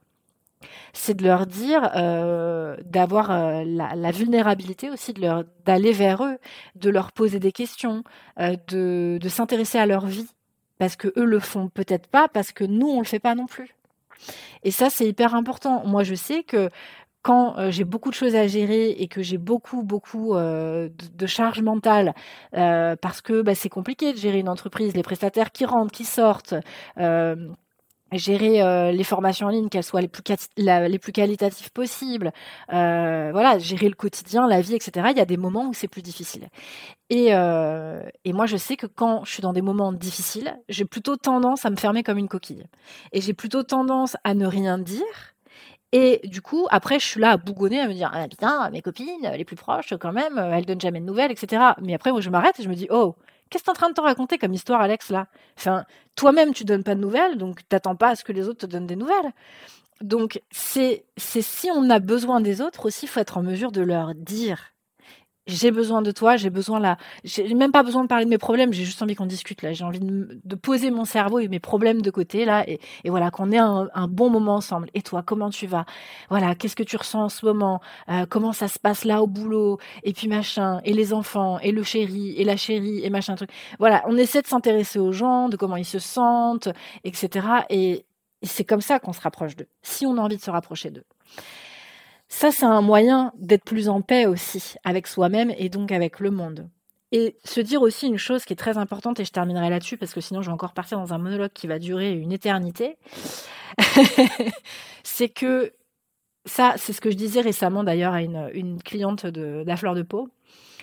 c'est 0.93 1.15
de 1.15 1.23
leur 1.23 1.45
dire 1.45 1.91
euh, 1.95 2.77
d'avoir 2.85 3.29
la, 3.65 4.11
vulnérabilité 4.11 4.89
aussi 4.89 5.11
de 5.11 5.19
leur 5.19 5.43
d'aller 5.65 5.91
vers 5.91 6.23
eux, 6.23 6.37
de 6.75 6.89
leur 6.89 7.11
poser 7.11 7.39
des 7.39 7.51
questions, 7.51 8.03
de, 8.39 9.17
de 9.19 9.29
s'intéresser 9.29 9.77
à 9.77 9.85
leur 9.85 10.05
vie 10.05 10.29
parce 10.77 10.95
que 10.95 11.13
eux 11.17 11.25
le 11.25 11.39
font 11.39 11.67
peut-être 11.67 12.07
pas 12.07 12.27
parce 12.29 12.53
que 12.53 12.63
nous 12.63 12.87
on 12.87 12.99
le 12.99 13.05
fait 13.05 13.19
pas 13.19 13.35
non 13.35 13.45
plus. 13.45 13.75
Et 14.63 14.71
ça, 14.71 14.89
c'est 14.89 15.07
hyper 15.07 15.35
important. 15.35 15.83
Moi, 15.85 16.03
je 16.03 16.15
sais 16.15 16.43
que 16.43 16.69
quand 17.23 17.57
euh, 17.57 17.71
j'ai 17.71 17.85
beaucoup 17.85 18.09
de 18.09 18.15
choses 18.15 18.35
à 18.35 18.47
gérer 18.47 18.91
et 18.91 19.07
que 19.07 19.23
j'ai 19.23 19.37
beaucoup 19.37 19.81
beaucoup 19.81 20.35
euh, 20.35 20.89
de, 21.13 21.25
charge 21.25 21.61
mentale 21.61 22.13
euh, 22.55 22.95
parce 23.01 23.21
que 23.21 23.41
bah, 23.41 23.55
c'est 23.55 23.69
compliqué 23.69 24.11
de 24.11 24.17
gérer 24.17 24.39
une 24.39 24.49
entreprise, 24.49 24.93
les 24.93 25.03
prestataires 25.03 25.51
qui 25.51 25.65
rentrent, 25.65 25.91
qui 25.91 26.05
sortent, 26.05 26.53
gérer 28.17 28.61
euh, 28.61 28.91
les 28.91 29.03
formations 29.03 29.47
en 29.47 29.49
ligne, 29.49 29.69
qu'elles 29.69 29.83
soient 29.83 30.01
les 30.01 30.07
plus, 30.07 30.23
les 30.57 30.99
plus 30.99 31.11
qualitatives 31.11 31.71
possibles, 31.71 32.31
euh, 32.71 33.29
voilà, 33.31 33.59
gérer 33.59 33.89
le 33.89 33.95
quotidien, 33.95 34.47
la 34.47 34.61
vie, 34.61 34.75
etc. 34.75 35.07
Il 35.11 35.17
y 35.17 35.21
a 35.21 35.25
des 35.25 35.37
moments 35.37 35.67
où 35.67 35.73
c'est 35.73 35.87
plus 35.87 36.01
difficile. 36.01 36.47
Et, 37.09 37.27
euh, 37.31 38.03
et 38.25 38.33
moi, 38.33 38.45
je 38.45 38.57
sais 38.57 38.75
que 38.75 38.87
quand 38.87 39.23
je 39.25 39.31
suis 39.31 39.41
dans 39.41 39.53
des 39.53 39.61
moments 39.61 39.93
difficiles, 39.93 40.57
j'ai 40.69 40.85
plutôt 40.85 41.15
tendance 41.15 41.65
à 41.65 41.69
me 41.69 41.75
fermer 41.75 42.03
comme 42.03 42.17
une 42.17 42.29
coquille. 42.29 42.65
Et 43.11 43.21
j'ai 43.21 43.33
plutôt 43.33 43.63
tendance 43.63 44.17
à 44.23 44.33
ne 44.33 44.45
rien 44.45 44.77
dire. 44.77 45.03
Et 45.91 46.21
du 46.23 46.41
coup, 46.41 46.65
après, 46.71 46.99
je 46.99 47.05
suis 47.05 47.19
là 47.19 47.31
à 47.31 47.37
bougonner, 47.37 47.79
à 47.79 47.87
me 47.87 47.93
dire, 47.93 48.11
ah 48.13 48.27
putain, 48.27 48.69
mes 48.71 48.81
copines, 48.81 49.31
les 49.35 49.45
plus 49.45 49.55
proches, 49.55 49.93
quand 49.99 50.11
même, 50.11 50.39
elles 50.39 50.65
donnent 50.65 50.81
jamais 50.81 50.99
de 50.99 51.05
nouvelles, 51.05 51.31
etc. 51.31 51.61
Mais 51.81 51.93
après, 51.93 52.09
je 52.19 52.29
m'arrête 52.31 52.59
et 52.59 52.63
je 52.63 52.69
me 52.69 52.73
dis, 52.73 52.87
oh, 52.89 53.15
Qu'est-ce 53.49 53.63
que 53.63 53.65
tu 53.65 53.69
es 53.69 53.71
en 53.71 53.73
train 53.73 53.89
de 53.89 53.93
te 53.93 54.01
raconter 54.01 54.37
comme 54.37 54.53
histoire, 54.53 54.81
Alex, 54.81 55.09
là? 55.09 55.27
Enfin, 55.57 55.85
toi-même, 56.15 56.53
tu 56.53 56.63
donnes 56.63 56.83
pas 56.83 56.95
de 56.95 57.01
nouvelles, 57.01 57.37
donc 57.37 57.61
t'attends 57.69 57.95
pas 57.95 58.09
à 58.09 58.15
ce 58.15 58.23
que 58.23 58.31
les 58.31 58.47
autres 58.47 58.59
te 58.59 58.65
donnent 58.65 58.87
des 58.87 58.95
nouvelles. 58.95 59.31
Donc, 60.01 60.41
c'est 60.51 61.05
si 61.17 61.69
on 61.71 61.89
a 61.89 61.99
besoin 61.99 62.41
des 62.41 62.61
autres 62.61 62.87
aussi, 62.87 63.05
il 63.05 63.09
faut 63.09 63.19
être 63.19 63.37
en 63.37 63.43
mesure 63.43 63.71
de 63.71 63.81
leur 63.81 64.15
dire 64.15 64.72
j'ai 65.47 65.71
besoin 65.71 66.01
de 66.01 66.11
toi, 66.11 66.37
j'ai 66.37 66.49
besoin 66.49 66.79
là, 66.79 66.97
j'ai 67.23 67.53
même 67.53 67.71
pas 67.71 67.83
besoin 67.83 68.03
de 68.03 68.07
parler 68.07 68.25
de 68.25 68.29
mes 68.29 68.37
problèmes, 68.37 68.71
j'ai 68.71 68.85
juste 68.85 69.01
envie 69.01 69.15
qu'on 69.15 69.25
discute 69.25 69.61
là, 69.61 69.73
j'ai 69.73 69.83
envie 69.83 69.99
de, 69.99 70.55
poser 70.55 70.91
mon 70.91 71.05
cerveau 71.05 71.39
et 71.39 71.47
mes 71.49 71.59
problèmes 71.59 72.01
de 72.01 72.11
côté 72.11 72.45
là, 72.45 72.63
et, 72.67 72.79
voilà 73.05 73.31
qu'on 73.31 73.51
ait 73.51 73.57
un, 73.57 74.07
bon 74.07 74.29
moment 74.29 74.55
ensemble. 74.55 74.89
Et 74.93 75.01
toi, 75.01 75.23
comment 75.25 75.49
tu 75.49 75.67
vas? 75.67 75.85
Voilà, 76.29 76.55
qu'est-ce 76.55 76.75
que 76.75 76.83
tu 76.83 76.95
ressens 76.95 77.23
en 77.23 77.29
ce 77.29 77.45
moment? 77.45 77.81
Euh, 78.09 78.25
Comment 78.29 78.53
ça 78.53 78.67
se 78.67 78.79
passe 78.79 79.05
là 79.05 79.21
au 79.21 79.27
boulot? 79.27 79.79
Et 80.03 80.13
puis 80.13 80.27
machin, 80.27 80.79
et 80.85 80.93
les 80.93 81.13
enfants, 81.13 81.59
et 81.59 81.71
le 81.71 81.83
chéri, 81.83 82.33
et 82.37 82.43
la 82.43 82.57
chérie, 82.57 83.03
et 83.03 83.09
machin 83.09 83.35
truc. 83.35 83.49
Voilà, 83.79 84.03
on 84.07 84.17
essaie 84.17 84.41
de 84.41 84.47
s'intéresser 84.47 84.99
aux 84.99 85.11
gens, 85.11 85.49
de 85.49 85.57
comment 85.57 85.77
ils 85.77 85.85
se 85.85 85.99
sentent, 85.99 86.69
etc. 87.03 87.47
Et, 87.69 88.05
et 88.41 88.47
c'est 88.47 88.63
comme 88.63 88.81
ça 88.81 88.99
qu'on 88.99 89.13
se 89.13 89.21
rapproche 89.21 89.55
d'eux, 89.55 89.67
si 89.81 90.05
on 90.05 90.17
a 90.17 90.21
envie 90.21 90.37
de 90.37 90.41
se 90.41 90.51
rapprocher 90.51 90.89
d'eux. 90.89 91.05
Ça, 92.33 92.51
c'est 92.51 92.65
un 92.65 92.81
moyen 92.81 93.31
d'être 93.37 93.63
plus 93.63 93.89
en 93.89 94.01
paix 94.01 94.25
aussi 94.25 94.73
avec 94.83 95.05
soi-même 95.05 95.53
et 95.55 95.69
donc 95.69 95.91
avec 95.91 96.19
le 96.19 96.31
monde. 96.31 96.67
Et 97.11 97.37
se 97.45 97.61
dire 97.61 97.83
aussi 97.83 98.07
une 98.07 98.17
chose 98.17 98.43
qui 98.43 98.53
est 98.53 98.57
très 98.57 98.79
importante, 98.79 99.19
et 99.19 99.23
je 99.23 99.31
terminerai 99.31 99.69
là-dessus 99.69 99.97
parce 99.97 100.15
que 100.15 100.19
sinon 100.19 100.41
je 100.41 100.47
vais 100.47 100.53
encore 100.53 100.73
partir 100.73 100.97
dans 100.97 101.13
un 101.13 101.19
monologue 101.19 101.53
qui 101.53 101.67
va 101.67 101.77
durer 101.77 102.11
une 102.11 102.31
éternité, 102.31 102.97
c'est 105.03 105.29
que 105.29 105.73
ça, 106.45 106.73
c'est 106.77 106.91
ce 106.91 107.01
que 107.01 107.11
je 107.11 107.15
disais 107.15 107.39
récemment 107.39 107.83
d'ailleurs 107.83 108.13
à 108.13 108.23
une, 108.23 108.81
cliente 108.83 109.27
de, 109.27 109.63
la 109.67 109.77
fleur 109.77 109.93
de 109.93 110.01
peau, 110.01 110.27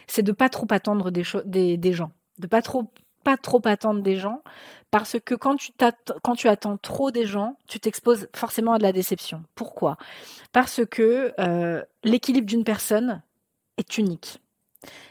c'est 0.06 0.22
de 0.22 0.32
pas 0.32 0.50
trop 0.50 0.68
attendre 0.70 1.10
des, 1.10 1.24
des, 1.46 1.76
des 1.76 1.92
gens, 1.92 2.12
de 2.38 2.46
pas 2.46 2.62
trop 2.62 2.92
pas 3.24 3.36
trop 3.36 3.60
attendre 3.64 4.02
des 4.02 4.16
gens 4.16 4.42
parce 4.90 5.18
que 5.24 5.34
quand 5.34 5.56
tu, 5.56 6.48
attends 6.48 6.76
trop 6.78 7.10
des 7.10 7.26
gens, 7.26 7.56
tu 7.68 7.78
t'exposes 7.78 8.28
forcément 8.34 8.72
à 8.72 8.78
de 8.78 8.82
la 8.82 8.92
déception. 8.92 9.44
Pourquoi? 9.54 9.96
Parce 10.52 10.84
que 10.84 11.32
euh, 11.38 11.82
l'équilibre 12.02 12.46
d'une 12.46 12.64
personne 12.64 13.22
est 13.76 13.98
unique. 13.98 14.40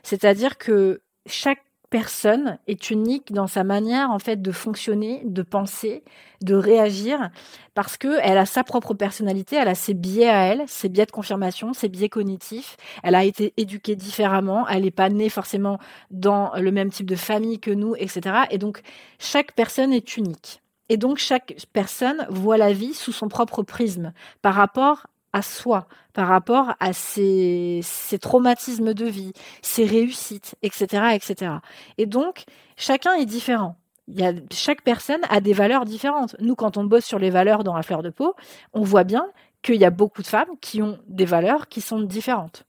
C'est-à-dire 0.04 0.58
que 0.58 1.02
chaque 1.26 1.64
personne 1.90 2.60
est 2.68 2.92
unique 2.92 3.32
dans 3.32 3.48
sa 3.48 3.64
manière 3.64 4.12
en 4.12 4.20
fait 4.20 4.42
de 4.42 4.52
fonctionner, 4.52 5.22
de 5.26 5.42
penser, 5.42 6.04
de 6.42 6.56
réagir, 6.56 7.30
parce 7.74 7.98
que 7.98 8.20
elle 8.22 8.38
a 8.38 8.46
sa 8.46 8.64
propre 8.64 8.94
personnalité, 8.94 9.56
elle 9.56 9.68
a 9.68 9.76
ses 9.76 9.94
biais 9.94 10.30
à 10.30 10.44
elle, 10.46 10.64
ses 10.68 10.90
biais 10.90 11.06
de 11.06 11.12
confirmation, 11.12 11.74
ses 11.74 11.90
biais 11.90 12.10
cognitifs. 12.10 12.78
Elle 13.04 13.16
a 13.16 13.24
été 13.24 13.54
éduquée 13.58 13.96
différemment, 13.96 14.68
elle 14.68 14.84
n'est 14.84 14.92
pas 14.92 15.10
née 15.10 15.30
forcément 15.30 15.80
dans 16.12 16.52
le 16.56 16.72
même 16.72 16.92
type 16.92 17.10
de 17.10 17.16
famille 17.16 17.60
que 17.60 17.72
nous, 17.72 17.96
etc. 17.96 18.22
Et 18.52 18.58
donc 18.58 18.82
chaque 19.18 19.54
personne 19.54 19.94
est 19.94 20.18
unique. 20.18 20.62
Et 20.90 20.98
donc 20.98 21.18
chaque 21.18 21.56
personne 21.72 22.26
voit 22.30 22.58
la 22.58 22.74
vie 22.74 22.94
sous 22.94 23.12
son 23.12 23.28
propre 23.28 23.64
prisme 23.64 24.14
par 24.42 24.56
rapport 24.56 25.08
à 25.34 25.42
soi, 25.42 25.88
par 26.14 26.28
rapport 26.28 26.74
à 26.80 26.94
ses, 26.94 27.82
traumatismes 28.22 28.94
de 28.94 29.06
vie, 29.06 29.34
ses 29.62 29.86
réussites, 29.86 30.56
etc., 30.62 31.14
etc. 31.14 31.52
Et 31.98 32.06
donc, 32.06 32.46
chacun 32.78 33.14
est 33.14 33.26
différent. 33.26 33.76
Il 34.08 34.20
y 34.20 34.26
a, 34.26 34.34
chaque 34.52 34.82
personne 34.82 35.22
a 35.30 35.40
des 35.40 35.54
valeurs 35.54 35.86
différentes. 35.86 36.36
Nous, 36.40 36.56
quand 36.56 36.78
on 36.78 36.84
bosse 36.84 37.06
sur 37.06 37.20
les 37.20 37.30
valeurs 37.30 37.64
dans 37.64 37.76
la 37.76 37.84
fleur 37.84 38.02
de 38.02 38.10
peau, 38.10 38.36
on 38.74 38.82
voit 38.82 39.04
bien 39.04 39.28
qu'il 39.62 39.76
y 39.76 39.86
a 39.86 39.92
beaucoup 39.92 40.22
de 40.22 40.28
femmes 40.28 40.58
qui 40.62 40.82
ont 40.82 40.98
des 41.08 41.26
valeurs 41.26 41.68
qui 41.68 41.82
sont 41.82 42.02
différentes. 42.02 42.64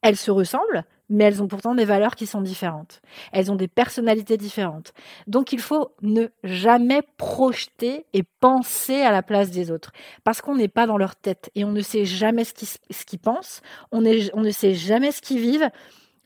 Elles 0.00 0.16
se 0.16 0.30
ressemblent, 0.30 0.84
mais 1.08 1.24
elles 1.24 1.42
ont 1.42 1.48
pourtant 1.48 1.74
des 1.74 1.84
valeurs 1.84 2.14
qui 2.16 2.26
sont 2.26 2.40
différentes. 2.40 3.00
Elles 3.32 3.50
ont 3.52 3.56
des 3.56 3.68
personnalités 3.68 4.36
différentes. 4.36 4.92
Donc 5.26 5.52
il 5.52 5.60
faut 5.60 5.92
ne 6.02 6.26
jamais 6.44 7.02
projeter 7.16 8.06
et 8.12 8.22
penser 8.40 9.02
à 9.02 9.12
la 9.12 9.22
place 9.22 9.50
des 9.50 9.70
autres, 9.70 9.92
parce 10.24 10.40
qu'on 10.40 10.56
n'est 10.56 10.68
pas 10.68 10.86
dans 10.86 10.98
leur 10.98 11.16
tête 11.16 11.50
et 11.54 11.64
on 11.64 11.72
ne 11.72 11.80
sait 11.80 12.04
jamais 12.04 12.44
ce 12.44 13.04
qu'ils 13.04 13.18
pensent, 13.18 13.62
on, 13.92 14.04
on 14.34 14.40
ne 14.40 14.50
sait 14.50 14.74
jamais 14.74 15.12
ce 15.12 15.20
qu'ils 15.20 15.40
vivent, 15.40 15.70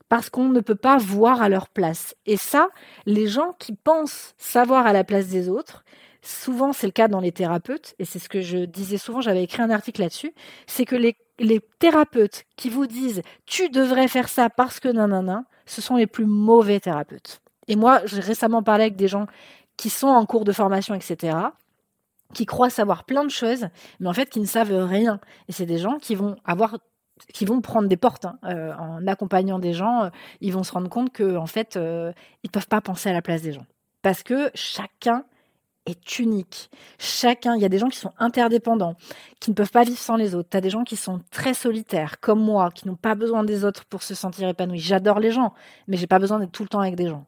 parce 0.09 0.29
qu'on 0.29 0.49
ne 0.49 0.59
peut 0.59 0.75
pas 0.75 0.97
voir 0.97 1.41
à 1.41 1.47
leur 1.47 1.69
place. 1.69 2.15
Et 2.25 2.35
ça, 2.35 2.67
les 3.05 3.27
gens 3.27 3.53
qui 3.59 3.71
pensent 3.71 4.33
savoir 4.37 4.85
à 4.85 4.91
la 4.91 5.05
place 5.05 5.27
des 5.27 5.47
autres, 5.47 5.85
souvent 6.21 6.73
c'est 6.73 6.87
le 6.87 6.91
cas 6.91 7.07
dans 7.07 7.19
les 7.19 7.31
thérapeutes, 7.31 7.95
et 7.99 8.05
c'est 8.05 8.19
ce 8.19 8.29
que 8.29 8.41
je 8.41 8.59
disais 8.59 8.97
souvent, 8.97 9.21
j'avais 9.21 9.43
écrit 9.43 9.61
un 9.61 9.69
article 9.69 10.01
là-dessus, 10.01 10.33
c'est 10.67 10.85
que 10.85 10.95
les 10.95 11.17
les 11.39 11.59
thérapeutes 11.79 12.45
qui 12.55 12.69
vous 12.69 12.85
disent 12.87 13.21
tu 13.45 13.69
devrais 13.69 14.07
faire 14.07 14.29
ça 14.29 14.49
parce 14.49 14.79
que 14.79 14.87
nanana, 14.87 15.45
ce 15.65 15.81
sont 15.81 15.95
les 15.95 16.07
plus 16.07 16.25
mauvais 16.25 16.79
thérapeutes. 16.79 17.41
Et 17.67 17.75
moi, 17.75 18.01
j'ai 18.05 18.19
récemment 18.19 18.63
parlé 18.63 18.83
avec 18.83 18.95
des 18.95 19.07
gens 19.07 19.27
qui 19.77 19.89
sont 19.89 20.07
en 20.07 20.25
cours 20.25 20.45
de 20.45 20.51
formation, 20.51 20.93
etc., 20.93 21.37
qui 22.33 22.45
croient 22.45 22.69
savoir 22.69 23.03
plein 23.03 23.23
de 23.25 23.29
choses, 23.29 23.67
mais 23.99 24.07
en 24.07 24.13
fait 24.13 24.29
qui 24.29 24.39
ne 24.39 24.45
savent 24.45 24.73
rien. 24.73 25.19
Et 25.49 25.51
c'est 25.51 25.65
des 25.65 25.77
gens 25.77 25.97
qui 25.97 26.15
vont 26.15 26.37
avoir 26.45 26.77
qui 27.33 27.45
vont 27.45 27.61
prendre 27.61 27.87
des 27.87 27.97
portes 27.97 28.25
hein. 28.25 28.39
euh, 28.45 28.73
en 28.75 29.05
accompagnant 29.05 29.59
des 29.59 29.73
gens, 29.73 30.05
euh, 30.05 30.09
ils 30.39 30.51
vont 30.51 30.63
se 30.63 30.71
rendre 30.71 30.89
compte 30.89 31.11
que 31.11 31.35
en 31.35 31.45
fait, 31.45 31.77
euh, 31.77 32.11
ils 32.43 32.49
peuvent 32.49 32.67
pas 32.67 32.81
penser 32.81 33.09
à 33.09 33.13
la 33.13 33.21
place 33.21 33.43
des 33.43 33.53
gens 33.53 33.65
parce 34.01 34.23
que 34.23 34.49
chacun 34.55 35.23
est 35.85 36.19
unique. 36.19 36.69
Chacun, 36.99 37.55
il 37.55 37.61
y 37.61 37.65
a 37.65 37.69
des 37.69 37.79
gens 37.79 37.89
qui 37.89 37.97
sont 37.97 38.13
interdépendants, 38.19 38.95
qui 39.39 39.49
ne 39.49 39.55
peuvent 39.55 39.71
pas 39.71 39.83
vivre 39.83 39.97
sans 39.97 40.15
les 40.15 40.35
autres. 40.35 40.49
Tu 40.49 40.57
as 40.57 40.61
des 40.61 40.69
gens 40.69 40.83
qui 40.83 40.95
sont 40.95 41.21
très 41.31 41.53
solitaires, 41.53 42.19
comme 42.19 42.39
moi, 42.39 42.69
qui 42.71 42.87
n'ont 42.87 42.95
pas 42.95 43.15
besoin 43.15 43.43
des 43.43 43.65
autres 43.65 43.85
pour 43.85 44.03
se 44.03 44.13
sentir 44.15 44.47
épanouis. 44.47 44.79
J'adore 44.79 45.19
les 45.19 45.31
gens, 45.31 45.53
mais 45.87 45.97
j'ai 45.97 46.07
pas 46.07 46.19
besoin 46.19 46.39
d'être 46.39 46.51
tout 46.51 46.63
le 46.63 46.69
temps 46.69 46.81
avec 46.81 46.95
des 46.95 47.07
gens. 47.07 47.25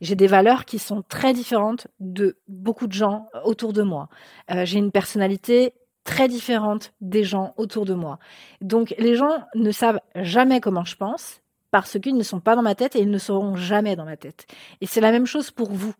J'ai 0.00 0.16
des 0.16 0.26
valeurs 0.26 0.64
qui 0.64 0.78
sont 0.78 1.02
très 1.02 1.32
différentes 1.32 1.86
de 2.00 2.36
beaucoup 2.48 2.86
de 2.86 2.92
gens 2.92 3.28
autour 3.44 3.72
de 3.72 3.82
moi. 3.82 4.08
Euh, 4.50 4.64
j'ai 4.64 4.78
une 4.78 4.90
personnalité 4.90 5.74
très 6.04 6.28
différente 6.28 6.92
des 7.00 7.24
gens 7.24 7.54
autour 7.56 7.84
de 7.84 7.94
moi. 7.94 8.18
Donc 8.60 8.94
les 8.98 9.14
gens 9.14 9.44
ne 9.54 9.70
savent 9.70 10.00
jamais 10.16 10.60
comment 10.60 10.84
je 10.84 10.96
pense 10.96 11.40
parce 11.70 11.98
qu'ils 11.98 12.16
ne 12.16 12.22
sont 12.22 12.40
pas 12.40 12.56
dans 12.56 12.62
ma 12.62 12.74
tête 12.74 12.96
et 12.96 13.00
ils 13.00 13.10
ne 13.10 13.18
seront 13.18 13.56
jamais 13.56 13.96
dans 13.96 14.04
ma 14.04 14.16
tête. 14.16 14.46
Et 14.80 14.86
c'est 14.86 15.00
la 15.00 15.12
même 15.12 15.26
chose 15.26 15.50
pour 15.50 15.70
vous. 15.70 15.94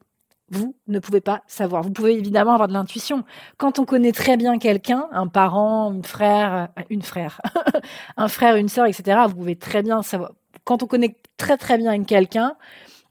Vous 0.52 0.76
ne 0.86 0.98
pouvez 0.98 1.22
pas 1.22 1.42
savoir. 1.46 1.82
Vous 1.82 1.92
pouvez 1.92 2.12
évidemment 2.12 2.52
avoir 2.52 2.68
de 2.68 2.74
l'intuition. 2.74 3.24
Quand 3.56 3.78
on 3.78 3.86
connaît 3.86 4.12
très 4.12 4.36
bien 4.36 4.58
quelqu'un, 4.58 5.08
un 5.10 5.26
parent, 5.26 5.90
une 5.90 6.04
frère, 6.04 6.68
euh, 6.78 6.82
une 6.90 7.00
frère, 7.00 7.40
un 8.18 8.28
frère, 8.28 8.56
une 8.56 8.68
sœur, 8.68 8.84
etc., 8.84 9.18
vous 9.28 9.34
pouvez 9.34 9.56
très 9.56 9.82
bien 9.82 10.02
savoir. 10.02 10.32
Quand 10.64 10.82
on 10.82 10.86
connaît 10.86 11.16
très 11.38 11.56
très 11.56 11.78
bien 11.78 12.04
quelqu'un, 12.04 12.54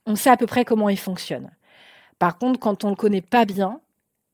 on 0.05 0.15
sait 0.15 0.29
à 0.29 0.37
peu 0.37 0.45
près 0.45 0.65
comment 0.65 0.87
il 0.87 0.99
fonctionne. 0.99 1.49
Par 2.19 2.37
contre, 2.37 2.59
quand 2.59 2.83
on 2.83 2.91
le 2.91 2.95
connaît 2.95 3.21
pas 3.21 3.45
bien, 3.45 3.81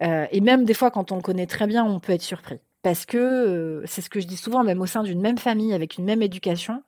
euh, 0.03 0.25
et 0.31 0.41
même 0.41 0.65
des 0.65 0.73
fois 0.73 0.91
quand 0.91 1.13
on 1.13 1.15
le 1.15 1.21
connaît 1.21 1.47
très 1.47 1.65
bien, 1.65 1.85
on 1.85 2.01
peut 2.01 2.11
être 2.11 2.21
surpris. 2.21 2.59
Parce 2.81 3.05
que 3.05 3.17
euh, 3.17 3.83
c'est 3.85 4.01
ce 4.01 4.09
que 4.09 4.19
je 4.19 4.27
dis 4.27 4.35
souvent, 4.35 4.65
même 4.65 4.81
au 4.81 4.85
sein 4.85 5.03
d'une 5.03 5.21
même 5.21 5.37
famille, 5.37 5.73
avec 5.73 5.97
une 5.97 6.03
même 6.03 6.21
éducation, 6.21 6.83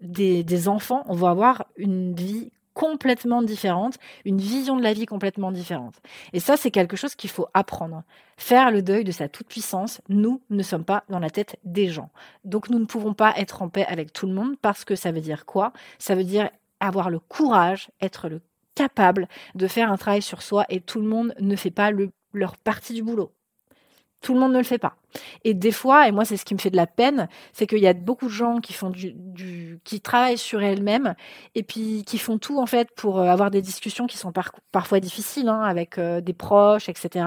des, 0.00 0.44
des 0.44 0.68
enfants, 0.68 1.02
on 1.08 1.14
va 1.14 1.30
avoir 1.30 1.66
une 1.76 2.14
vie 2.14 2.52
complètement 2.74 3.42
différente, 3.42 3.96
une 4.24 4.40
vision 4.40 4.76
de 4.76 4.82
la 4.82 4.92
vie 4.92 5.06
complètement 5.06 5.52
différente. 5.52 5.94
Et 6.32 6.40
ça, 6.40 6.56
c'est 6.56 6.70
quelque 6.70 6.96
chose 6.96 7.14
qu'il 7.14 7.30
faut 7.30 7.48
apprendre. 7.54 8.02
Faire 8.36 8.70
le 8.70 8.82
deuil 8.82 9.04
de 9.04 9.12
sa 9.12 9.28
toute-puissance, 9.28 10.00
nous 10.08 10.42
ne 10.50 10.62
sommes 10.62 10.84
pas 10.84 11.04
dans 11.08 11.20
la 11.20 11.30
tête 11.30 11.56
des 11.64 11.88
gens. 11.88 12.10
Donc 12.44 12.68
nous 12.68 12.78
ne 12.78 12.84
pouvons 12.84 13.14
pas 13.14 13.32
être 13.36 13.62
en 13.62 13.68
paix 13.68 13.86
avec 13.86 14.12
tout 14.12 14.26
le 14.26 14.34
monde 14.34 14.56
parce 14.60 14.84
que 14.84 14.96
ça 14.96 15.12
veut 15.12 15.20
dire 15.20 15.46
quoi? 15.46 15.72
Ça 15.98 16.14
veut 16.14 16.24
dire 16.24 16.50
avoir 16.80 17.10
le 17.10 17.20
courage, 17.20 17.90
être 18.00 18.28
le 18.28 18.40
capable 18.74 19.28
de 19.54 19.68
faire 19.68 19.90
un 19.90 19.96
travail 19.96 20.22
sur 20.22 20.42
soi 20.42 20.66
et 20.68 20.80
tout 20.80 21.00
le 21.00 21.06
monde 21.06 21.32
ne 21.38 21.54
fait 21.54 21.70
pas 21.70 21.90
leur 22.32 22.56
partie 22.56 22.92
du 22.92 23.02
boulot. 23.02 23.32
Tout 24.20 24.34
le 24.34 24.40
monde 24.40 24.52
ne 24.52 24.58
le 24.58 24.64
fait 24.64 24.78
pas. 24.78 24.96
Et 25.44 25.54
des 25.54 25.72
fois, 25.72 26.08
et 26.08 26.12
moi 26.12 26.24
c'est 26.24 26.36
ce 26.36 26.44
qui 26.44 26.54
me 26.54 26.58
fait 26.58 26.70
de 26.70 26.76
la 26.76 26.86
peine, 26.86 27.28
c'est 27.52 27.66
qu'il 27.66 27.78
y 27.78 27.86
a 27.86 27.92
beaucoup 27.92 28.26
de 28.26 28.32
gens 28.32 28.60
qui 28.60 28.72
font 28.72 28.90
du, 28.90 29.78
qui 29.84 30.00
travaillent 30.00 30.38
sur 30.38 30.62
elles-mêmes 30.62 31.14
et 31.54 31.62
puis 31.62 32.04
qui 32.04 32.18
font 32.18 32.38
tout 32.38 32.58
en 32.58 32.66
fait 32.66 32.88
pour 32.96 33.18
euh, 33.18 33.26
avoir 33.26 33.50
des 33.50 33.62
discussions 33.62 34.06
qui 34.06 34.16
sont 34.16 34.32
parfois 34.72 35.00
difficiles 35.00 35.48
hein, 35.48 35.62
avec 35.62 35.98
euh, 35.98 36.20
des 36.20 36.32
proches, 36.32 36.88
etc. 36.88 37.26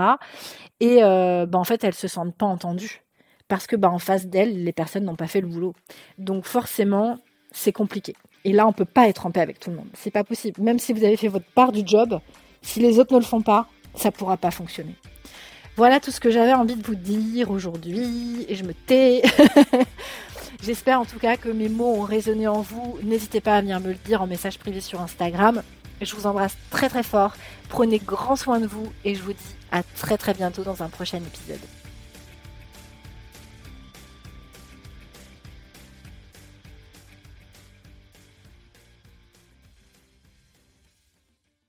Et 0.79 1.03
euh, 1.03 1.45
bah, 1.45 1.59
en 1.59 1.63
fait, 1.63 1.83
elles 1.83 1.93
se 1.93 2.07
sentent 2.07 2.35
pas 2.35 2.45
entendues 2.45 3.03
parce 3.47 3.67
que 3.67 3.75
bah, 3.75 3.89
en 3.89 3.99
face 3.99 4.27
d'elles, 4.27 4.63
les 4.63 4.73
personnes 4.73 5.05
n'ont 5.05 5.15
pas 5.15 5.27
fait 5.27 5.41
le 5.41 5.47
boulot. 5.47 5.73
Donc 6.17 6.45
forcément, 6.45 7.17
c'est 7.51 7.71
compliqué. 7.71 8.15
Et 8.43 8.53
là, 8.53 8.67
on 8.67 8.73
peut 8.73 8.85
pas 8.85 9.07
être 9.07 9.25
en 9.25 9.31
paix 9.31 9.41
avec 9.41 9.59
tout 9.59 9.69
le 9.69 9.77
monde. 9.77 9.87
C'est 9.93 10.11
pas 10.11 10.23
possible. 10.23 10.61
Même 10.61 10.79
si 10.79 10.93
vous 10.93 11.03
avez 11.03 11.17
fait 11.17 11.27
votre 11.27 11.49
part 11.53 11.71
du 11.71 11.81
job, 11.85 12.19
si 12.61 12.79
les 12.79 12.99
autres 12.99 13.13
ne 13.13 13.19
le 13.19 13.25
font 13.25 13.41
pas, 13.41 13.67
ça 13.95 14.11
pourra 14.11 14.37
pas 14.37 14.51
fonctionner. 14.51 14.95
Voilà 15.77 15.99
tout 15.99 16.09
ce 16.09 16.19
que 16.19 16.31
j'avais 16.31 16.53
envie 16.53 16.75
de 16.75 16.83
vous 16.83 16.95
dire 16.95 17.51
aujourd'hui 17.51 18.47
et 18.49 18.55
je 18.55 18.63
me 18.63 18.73
tais. 18.73 19.21
J'espère 20.63 20.99
en 20.99 21.05
tout 21.05 21.19
cas 21.19 21.37
que 21.37 21.49
mes 21.49 21.69
mots 21.69 21.97
ont 21.97 22.01
résonné 22.01 22.47
en 22.47 22.61
vous. 22.61 22.97
N'hésitez 23.03 23.41
pas 23.41 23.57
à 23.57 23.61
venir 23.61 23.79
me 23.79 23.89
le 23.89 23.93
dire 23.93 24.23
en 24.23 24.27
message 24.27 24.57
privé 24.57 24.81
sur 24.81 24.99
Instagram. 25.01 25.61
Je 26.01 26.15
vous 26.15 26.25
embrasse 26.25 26.57
très 26.71 26.89
très 26.89 27.03
fort. 27.03 27.35
Prenez 27.69 27.99
grand 27.99 28.35
soin 28.35 28.59
de 28.59 28.65
vous 28.65 28.91
et 29.05 29.13
je 29.13 29.21
vous 29.21 29.33
dis 29.33 29.55
à 29.71 29.83
très 29.83 30.17
très 30.17 30.33
bientôt 30.33 30.63
dans 30.63 30.81
un 30.81 30.89
prochain 30.89 31.19
épisode. 31.19 31.61